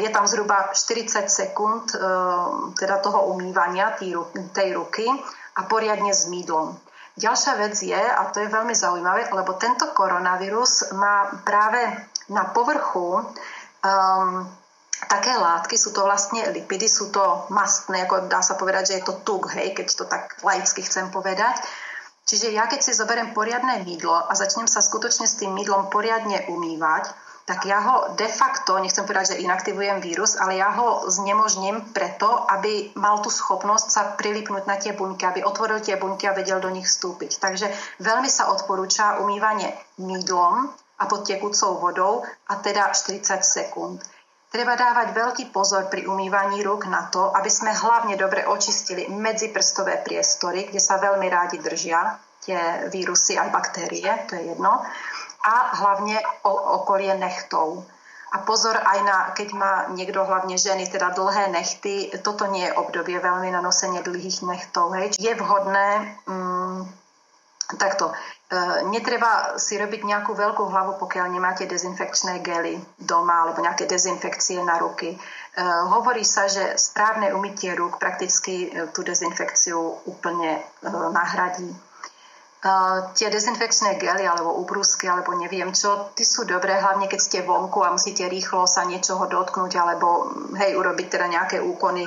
je 0.02 0.08
tam 0.10 0.26
zhruba 0.26 0.74
40 0.74 1.30
sekúnd 1.30 1.94
e, 1.94 1.96
teda 2.74 2.98
toho 2.98 3.30
umývania 3.30 3.94
tej 4.50 4.74
ruky 4.74 5.06
a 5.54 5.70
poriadne 5.70 6.10
s 6.10 6.26
mýdlom. 6.26 6.89
Ďalšia 7.20 7.52
vec 7.60 7.76
je, 7.76 8.00
a 8.00 8.32
to 8.32 8.40
je 8.40 8.48
veľmi 8.48 8.72
zaujímavé, 8.72 9.28
lebo 9.28 9.60
tento 9.60 9.92
koronavírus 9.92 10.88
má 10.96 11.28
práve 11.44 11.84
na 12.32 12.48
povrchu 12.48 13.20
um, 13.20 14.48
také 15.04 15.36
látky, 15.36 15.76
sú 15.76 15.92
to 15.92 16.08
vlastne 16.08 16.48
lipidy, 16.48 16.88
sú 16.88 17.12
to 17.12 17.44
mastné, 17.52 18.08
ako 18.08 18.24
dá 18.24 18.40
sa 18.40 18.56
povedať, 18.56 18.88
že 18.88 18.96
je 19.00 19.04
to 19.04 19.14
tuk, 19.20 19.52
hej, 19.52 19.76
keď 19.76 19.86
to 19.92 20.04
tak 20.08 20.40
laicky 20.40 20.80
chcem 20.80 21.12
povedať. 21.12 21.60
Čiže 22.24 22.56
ja 22.56 22.64
keď 22.70 22.80
si 22.84 22.96
zoberiem 22.96 23.36
poriadne 23.36 23.84
mydlo 23.84 24.16
a 24.16 24.32
začnem 24.32 24.70
sa 24.70 24.80
skutočne 24.80 25.28
s 25.28 25.36
tým 25.40 25.52
mydlom 25.52 25.92
poriadne 25.92 26.48
umývať, 26.48 27.12
tak 27.48 27.66
ja 27.66 27.82
ho 27.82 27.96
de 28.14 28.28
facto, 28.30 28.78
nechcem 28.78 29.02
povedať, 29.02 29.34
že 29.34 29.42
inaktivujem 29.42 29.98
vírus, 29.98 30.38
ale 30.38 30.60
ja 30.60 30.70
ho 30.70 31.08
znemožním 31.10 31.82
preto, 31.90 32.28
aby 32.46 32.94
mal 32.94 33.18
tú 33.24 33.32
schopnosť 33.32 33.86
sa 33.90 34.02
prilipnúť 34.14 34.64
na 34.70 34.78
tie 34.78 34.94
buňky, 34.94 35.26
aby 35.26 35.40
otvoril 35.42 35.82
tie 35.82 35.98
buňky 35.98 36.30
a 36.30 36.36
vedel 36.36 36.62
do 36.62 36.70
nich 36.70 36.86
vstúpiť. 36.86 37.42
Takže 37.42 37.66
veľmi 37.98 38.30
sa 38.30 38.54
odporúča 38.54 39.18
umývanie 39.18 39.74
mydlom 39.98 40.70
a 41.00 41.04
pod 41.08 41.26
tekúcou 41.26 41.80
vodou 41.80 42.22
a 42.46 42.54
teda 42.60 42.92
40 42.92 43.42
sekúnd. 43.42 43.98
Treba 44.50 44.74
dávať 44.74 45.14
veľký 45.14 45.44
pozor 45.54 45.86
pri 45.86 46.10
umývaní 46.10 46.58
rúk 46.66 46.90
na 46.90 47.06
to, 47.06 47.30
aby 47.38 47.46
sme 47.46 47.70
hlavne 47.70 48.18
dobre 48.18 48.42
očistili 48.50 49.06
medziprstové 49.06 50.02
priestory, 50.02 50.66
kde 50.66 50.82
sa 50.82 50.98
veľmi 50.98 51.26
rádi 51.30 51.62
držia 51.62 52.18
tie 52.42 52.88
vírusy 52.90 53.36
aj 53.36 53.52
baktérie, 53.52 54.10
to 54.26 54.34
je 54.34 54.50
jedno, 54.50 54.82
a 55.40 55.56
hlavne 55.80 56.20
okolie 56.44 57.16
nechtov. 57.16 57.84
A 58.30 58.46
pozor 58.46 58.78
aj 58.78 58.98
na, 59.02 59.18
keď 59.34 59.48
má 59.58 59.72
niekto, 59.90 60.22
hlavne 60.22 60.54
ženy, 60.54 60.86
teda 60.86 61.10
dlhé 61.10 61.50
nechty, 61.50 62.14
toto 62.22 62.46
nie 62.46 62.62
je 62.62 62.76
obdobie 62.78 63.18
veľmi 63.18 63.50
na 63.50 63.58
nosenie 63.58 64.06
dlhých 64.06 64.46
nechtov. 64.46 64.94
Hej. 64.94 65.18
Je 65.18 65.34
vhodné 65.34 66.14
mm, 66.30 66.80
takto, 67.74 68.14
e, 68.14 68.14
netreba 68.86 69.58
si 69.58 69.74
robiť 69.74 70.06
nejakú 70.06 70.38
veľkú 70.38 70.62
hlavu, 70.62 71.02
pokiaľ 71.02 71.26
nemáte 71.26 71.66
dezinfekčné 71.66 72.38
gely 72.38 72.78
doma 73.02 73.50
alebo 73.50 73.66
nejaké 73.66 73.90
dezinfekcie 73.90 74.62
na 74.62 74.78
ruky. 74.78 75.10
E, 75.10 75.18
hovorí 75.90 76.22
sa, 76.22 76.46
že 76.46 76.78
správne 76.78 77.34
umytie 77.34 77.74
rúk 77.74 77.98
prakticky 77.98 78.70
e, 78.70 78.94
tú 78.94 79.02
dezinfekciu 79.02 80.06
úplne 80.06 80.62
nahradí 80.86 81.89
tie 83.16 83.28
dezinfekčné 83.32 83.96
gely 83.96 84.28
alebo 84.28 84.60
úbrusky 84.60 85.08
alebo 85.08 85.32
neviem 85.32 85.72
čo, 85.72 86.12
ty 86.12 86.28
sú 86.28 86.44
dobré, 86.44 86.76
hlavne 86.76 87.08
keď 87.08 87.20
ste 87.20 87.38
vonku 87.40 87.80
a 87.80 87.96
musíte 87.96 88.28
rýchlo 88.28 88.68
sa 88.68 88.84
niečoho 88.84 89.24
dotknúť 89.24 89.72
alebo 89.80 90.28
hej, 90.60 90.76
urobiť 90.76 91.06
teda 91.08 91.26
nejaké 91.32 91.56
úkony 91.64 92.04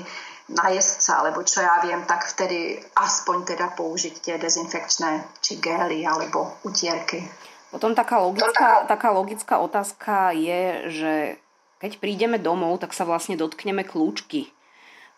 na 0.54 0.70
jezdca, 0.70 1.24
alebo 1.24 1.42
čo 1.42 1.64
ja 1.66 1.82
viem, 1.82 2.06
tak 2.06 2.28
vtedy 2.30 2.78
aspoň 3.00 3.38
teda 3.56 3.74
použiť 3.74 4.14
tie 4.22 4.36
dezinfekčné 4.38 5.42
či 5.42 5.58
gely 5.58 6.06
alebo 6.06 6.62
utierky. 6.68 7.26
Potom 7.74 7.98
taká 7.98 8.22
logická, 8.22 8.86
taká 8.86 9.10
logická 9.10 9.58
otázka 9.58 10.38
je, 10.38 10.62
že 10.94 11.14
keď 11.82 11.98
prídeme 11.98 12.38
domov, 12.38 12.78
tak 12.78 12.94
sa 12.94 13.10
vlastne 13.10 13.34
dotkneme 13.34 13.82
kľúčky 13.82 14.54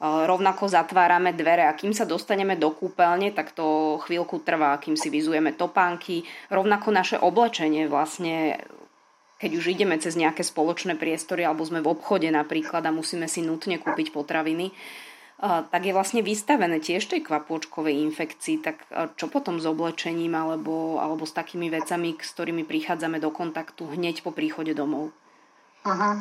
rovnako 0.02 0.68
zatvárame 0.68 1.32
dvere 1.32 1.68
a 1.68 1.78
kým 1.78 1.96
sa 1.96 2.04
dostaneme 2.04 2.60
do 2.60 2.72
kúpeľne, 2.72 3.32
tak 3.32 3.56
to 3.56 3.98
chvíľku 4.04 4.44
trvá, 4.44 4.76
kým 4.80 5.00
si 5.00 5.08
vyzujeme 5.08 5.56
topánky. 5.56 6.28
Rovnako 6.52 6.92
naše 6.92 7.18
oblečenie 7.20 7.88
vlastne 7.88 8.60
keď 9.36 9.52
už 9.52 9.76
ideme 9.76 10.00
cez 10.00 10.16
nejaké 10.16 10.48
spoločné 10.48 10.96
priestory 10.96 11.44
alebo 11.44 11.68
sme 11.68 11.84
v 11.84 11.92
obchode 11.92 12.32
napríklad 12.32 12.80
a 12.88 12.96
musíme 12.96 13.28
si 13.28 13.44
nutne 13.44 13.76
kúpiť 13.84 14.16
potraviny, 14.16 14.72
tak 15.44 15.82
je 15.84 15.92
vlastne 15.92 16.24
vystavené 16.24 16.80
tiež 16.80 17.12
tej 17.12 17.20
kvapôčkovej 17.20 18.00
infekcii. 18.00 18.64
Tak 18.64 18.88
čo 19.20 19.28
potom 19.28 19.60
s 19.60 19.68
oblečením 19.68 20.32
alebo, 20.40 21.04
alebo 21.04 21.28
s 21.28 21.36
takými 21.36 21.68
vecami, 21.68 22.16
s 22.16 22.32
ktorými 22.32 22.64
prichádzame 22.64 23.20
do 23.20 23.28
kontaktu 23.28 23.92
hneď 23.92 24.24
po 24.24 24.32
príchode 24.32 24.72
domov? 24.72 25.12
Uh-huh. 25.84 26.16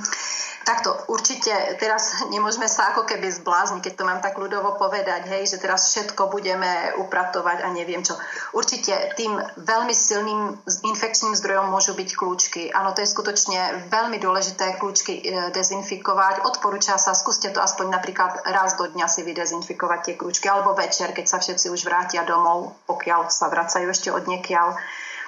Takto, 0.65 0.97
určite 1.13 1.53
teraz 1.77 2.25
nemôžeme 2.33 2.65
sa 2.65 2.97
ako 2.97 3.05
keby 3.05 3.29
zblázniť, 3.29 3.85
keď 3.85 3.95
to 4.01 4.09
mám 4.09 4.25
tak 4.25 4.41
ľudovo 4.41 4.81
povedať, 4.81 5.29
hej, 5.29 5.45
že 5.45 5.61
teraz 5.61 5.93
všetko 5.93 6.33
budeme 6.33 6.97
upratovať 7.05 7.61
a 7.61 7.69
neviem 7.69 8.01
čo. 8.01 8.17
Určite 8.57 9.13
tým 9.13 9.37
veľmi 9.61 9.93
silným 9.93 10.57
infekčným 10.65 11.37
zdrojom 11.37 11.69
môžu 11.69 11.93
byť 11.93 12.11
kľúčky. 12.17 12.73
Áno, 12.73 12.97
to 12.97 13.05
je 13.05 13.13
skutočne 13.13 13.93
veľmi 13.93 14.17
dôležité 14.17 14.81
kľúčky 14.81 15.21
e, 15.21 15.23
dezinfikovať. 15.53 16.49
Odporúča 16.49 16.97
sa, 16.97 17.13
skúste 17.13 17.53
to 17.53 17.61
aspoň 17.61 18.01
napríklad 18.01 18.49
raz 18.49 18.81
do 18.81 18.89
dňa 18.89 19.05
si 19.05 19.21
vydezinfikovať 19.21 20.01
tie 20.01 20.15
kľúčky, 20.17 20.49
alebo 20.49 20.73
večer, 20.73 21.13
keď 21.13 21.29
sa 21.29 21.45
všetci 21.45 21.69
už 21.69 21.85
vrátia 21.85 22.25
domov, 22.25 22.73
pokiaľ 22.89 23.29
sa 23.29 23.53
vracajú 23.53 23.93
ešte 23.93 24.09
od 24.09 24.25
niekiaľ. 24.25 24.81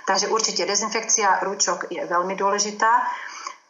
Takže 0.08 0.32
určite 0.32 0.64
dezinfekcia 0.64 1.44
rúčok 1.44 1.92
je 1.92 2.00
veľmi 2.08 2.32
dôležitá. 2.40 3.04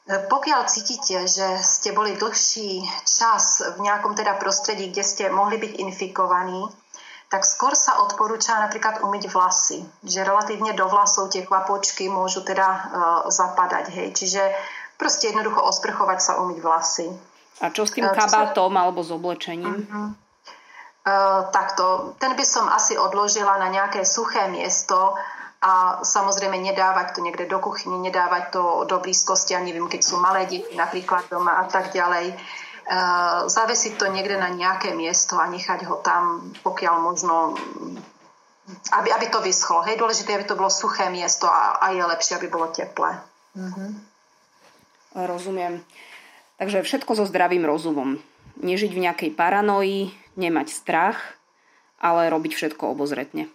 Pokiaľ 0.07 0.71
cítite, 0.71 1.27
že 1.27 1.59
ste 1.66 1.90
boli 1.90 2.14
dlhší 2.14 2.79
čas 3.03 3.59
v 3.75 3.83
nejakom 3.83 4.14
teda 4.14 4.38
prostredí, 4.38 4.95
kde 4.95 5.03
ste 5.03 5.25
mohli 5.35 5.59
byť 5.59 5.83
infikovaní, 5.83 6.62
tak 7.27 7.42
skôr 7.42 7.75
sa 7.75 7.99
odporúča 8.07 8.55
napríklad 8.62 9.03
umyť 9.03 9.25
vlasy. 9.35 9.83
Že 10.07 10.31
relatívne 10.31 10.79
do 10.79 10.87
vlasov 10.87 11.35
tie 11.35 11.42
kvapočky 11.42 12.07
môžu 12.07 12.47
teda 12.47 12.69
uh, 12.71 12.81
zapadať. 13.27 13.90
Hej. 13.90 14.09
Čiže 14.14 14.42
proste 14.95 15.35
jednoducho 15.35 15.59
osprchovať 15.59 16.19
sa, 16.23 16.38
umyť 16.38 16.59
vlasy. 16.62 17.11
A 17.59 17.75
čo 17.75 17.83
s 17.83 17.90
tým 17.90 18.07
kabátom 18.07 18.79
uh, 18.79 18.81
alebo 18.87 19.03
s 19.03 19.11
oblečením? 19.11 19.75
Uh-huh. 19.75 20.14
Uh, 21.07 21.51
takto, 21.51 22.14
ten 22.23 22.38
by 22.38 22.47
som 22.47 22.71
asi 22.71 22.95
odložila 22.95 23.59
na 23.59 23.75
nejaké 23.75 24.07
suché 24.07 24.47
miesto, 24.47 25.19
a 25.66 25.98
samozrejme 26.07 26.55
nedávať 26.62 27.18
to 27.18 27.20
niekde 27.26 27.50
do 27.50 27.59
kuchyne, 27.59 27.98
nedávať 27.98 28.55
to 28.55 28.62
do 28.87 29.02
blízkosti, 29.02 29.59
ja 29.59 29.61
neviem, 29.61 29.90
keď 29.90 30.00
sú 30.07 30.22
malé 30.22 30.46
deti 30.46 30.79
napríklad 30.79 31.26
doma 31.26 31.59
a 31.59 31.66
tak 31.66 31.90
ďalej. 31.90 32.38
Uh, 32.87 33.50
zavesiť 33.50 33.98
to 33.98 34.07
niekde 34.14 34.38
na 34.38 34.46
nejaké 34.46 34.94
miesto 34.94 35.35
a 35.42 35.50
nechať 35.50 35.90
ho 35.90 35.98
tam, 36.07 36.55
pokiaľ 36.62 36.94
možno, 37.02 37.59
aby, 38.94 39.11
aby 39.11 39.26
to 39.26 39.42
vyschlo. 39.42 39.83
Hej, 39.83 39.98
dôležité, 39.98 40.38
aby 40.38 40.46
to 40.46 40.55
bolo 40.55 40.70
suché 40.70 41.11
miesto 41.11 41.50
a, 41.50 41.83
a 41.83 41.90
je 41.90 42.07
lepšie, 42.07 42.38
aby 42.38 42.46
bolo 42.46 42.70
teplé. 42.70 43.18
Mm-hmm. 43.59 43.90
Rozumiem. 45.18 45.83
Takže 46.62 46.87
všetko 46.87 47.18
so 47.18 47.24
zdravým 47.26 47.66
rozumom. 47.66 48.22
Nežiť 48.62 48.94
v 48.94 49.02
nejakej 49.11 49.31
paranoji, 49.35 50.14
nemať 50.38 50.70
strach, 50.70 51.18
ale 51.98 52.31
robiť 52.31 52.55
všetko 52.55 52.94
obozretne. 52.94 53.50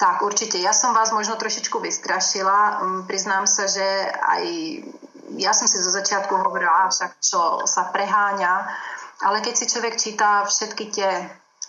Tak, 0.00 0.24
určite. 0.24 0.56
Ja 0.56 0.72
som 0.72 0.96
vás 0.96 1.12
možno 1.12 1.36
trošičku 1.36 1.76
vystrašila. 1.76 2.80
Mm, 2.80 3.00
priznám 3.04 3.44
sa, 3.44 3.68
že 3.68 3.84
aj 4.08 4.44
ja 5.36 5.52
som 5.52 5.68
si 5.68 5.76
zo 5.76 5.92
začiatku 5.92 6.32
hovorila, 6.40 6.88
však 6.88 7.20
čo 7.20 7.68
sa 7.68 7.92
preháňa, 7.92 8.64
ale 9.20 9.44
keď 9.44 9.54
si 9.54 9.68
človek 9.68 9.94
číta 10.00 10.48
všetky 10.48 10.84
tie 10.88 11.10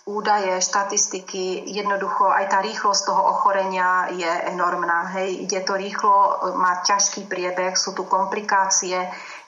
údaje, 0.08 0.58
štatistiky, 0.58 1.62
jednoducho 1.70 2.26
aj 2.26 2.50
tá 2.50 2.58
rýchlosť 2.58 3.02
toho 3.06 3.22
ochorenia 3.36 4.10
je 4.10 4.32
enormná. 4.50 5.12
Hej, 5.14 5.46
ide 5.46 5.60
to 5.62 5.78
rýchlo, 5.78 6.42
má 6.58 6.82
ťažký 6.82 7.30
priebeh, 7.30 7.78
sú 7.78 7.94
tu 7.94 8.02
komplikácie, 8.02 8.98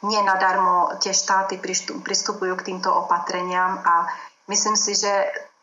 nie 0.07 0.21
nadarmo 0.23 0.95
tie 1.03 1.11
štáty 1.11 1.59
pristupujú 2.05 2.55
k 2.61 2.67
týmto 2.71 2.93
opatreniam 2.93 3.83
a 3.83 4.07
myslím 4.47 4.79
si, 4.79 4.95
že 4.95 5.11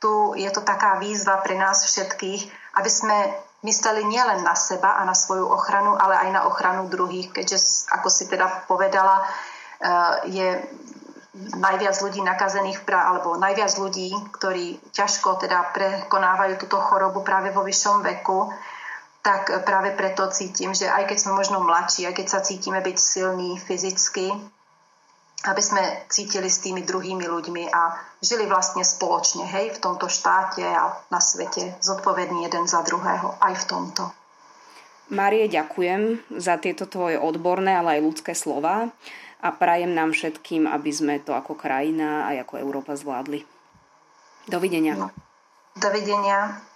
tu 0.02 0.34
je 0.34 0.50
to 0.50 0.66
taká 0.66 0.98
výzva 0.98 1.38
pre 1.46 1.54
nás 1.54 1.86
všetkých, 1.86 2.42
aby 2.82 2.90
sme 2.90 3.18
mysleli 3.62 4.02
nielen 4.10 4.42
na 4.42 4.58
seba 4.58 4.98
a 4.98 5.06
na 5.06 5.14
svoju 5.14 5.46
ochranu, 5.46 5.94
ale 5.94 6.18
aj 6.18 6.30
na 6.34 6.42
ochranu 6.50 6.90
druhých, 6.90 7.30
keďže, 7.30 7.86
ako 7.94 8.10
si 8.10 8.26
teda 8.26 8.66
povedala, 8.66 9.22
eh, 9.22 10.14
je 10.34 10.48
najviac 11.62 11.96
ľudí 12.02 12.20
nakazených, 12.20 12.84
alebo 12.92 13.40
najviac 13.40 13.72
ľudí, 13.80 14.12
ktorí 14.36 14.82
ťažko 14.92 15.40
teda 15.40 15.72
prekonávajú 15.72 16.60
túto 16.60 16.82
chorobu 16.82 17.24
práve 17.24 17.56
vo 17.56 17.64
vyššom 17.64 18.04
veku, 18.04 18.52
tak 19.22 19.54
práve 19.64 19.94
preto 19.94 20.28
cítim, 20.34 20.74
že 20.74 20.90
aj 20.90 21.08
keď 21.08 21.18
sme 21.22 21.38
možno 21.38 21.62
mladší, 21.62 22.10
aj 22.10 22.18
keď 22.18 22.28
sa 22.28 22.40
cítime 22.42 22.82
byť 22.82 22.98
silní 22.98 23.56
fyzicky, 23.62 24.34
aby 25.42 25.62
sme 25.62 25.82
cítili 26.10 26.50
s 26.50 26.62
tými 26.62 26.86
druhými 26.86 27.26
ľuďmi 27.26 27.64
a 27.74 27.98
žili 28.22 28.46
vlastne 28.46 28.86
spoločne, 28.86 29.50
hej, 29.50 29.74
v 29.74 29.82
tomto 29.82 30.06
štáte 30.06 30.62
a 30.62 30.94
na 31.10 31.18
svete, 31.18 31.78
zodpovední 31.82 32.46
jeden 32.46 32.70
za 32.70 32.86
druhého, 32.86 33.38
aj 33.42 33.66
v 33.66 33.66
tomto. 33.66 34.04
Marie, 35.12 35.52
ďakujem 35.52 36.24
za 36.40 36.56
tieto 36.56 36.88
tvoje 36.88 37.20
odborné, 37.20 37.76
ale 37.76 38.00
aj 38.00 38.06
ľudské 38.06 38.32
slova 38.32 38.88
a 39.42 39.48
prajem 39.50 39.92
nám 39.92 40.16
všetkým, 40.16 40.70
aby 40.70 40.92
sme 40.94 41.20
to 41.20 41.36
ako 41.36 41.58
krajina 41.58 42.32
aj 42.32 42.48
ako 42.48 42.54
Európa 42.62 42.94
zvládli. 42.96 43.44
Dovidenia. 44.48 44.96
No. 44.96 45.10
Dovidenia. 45.76 46.71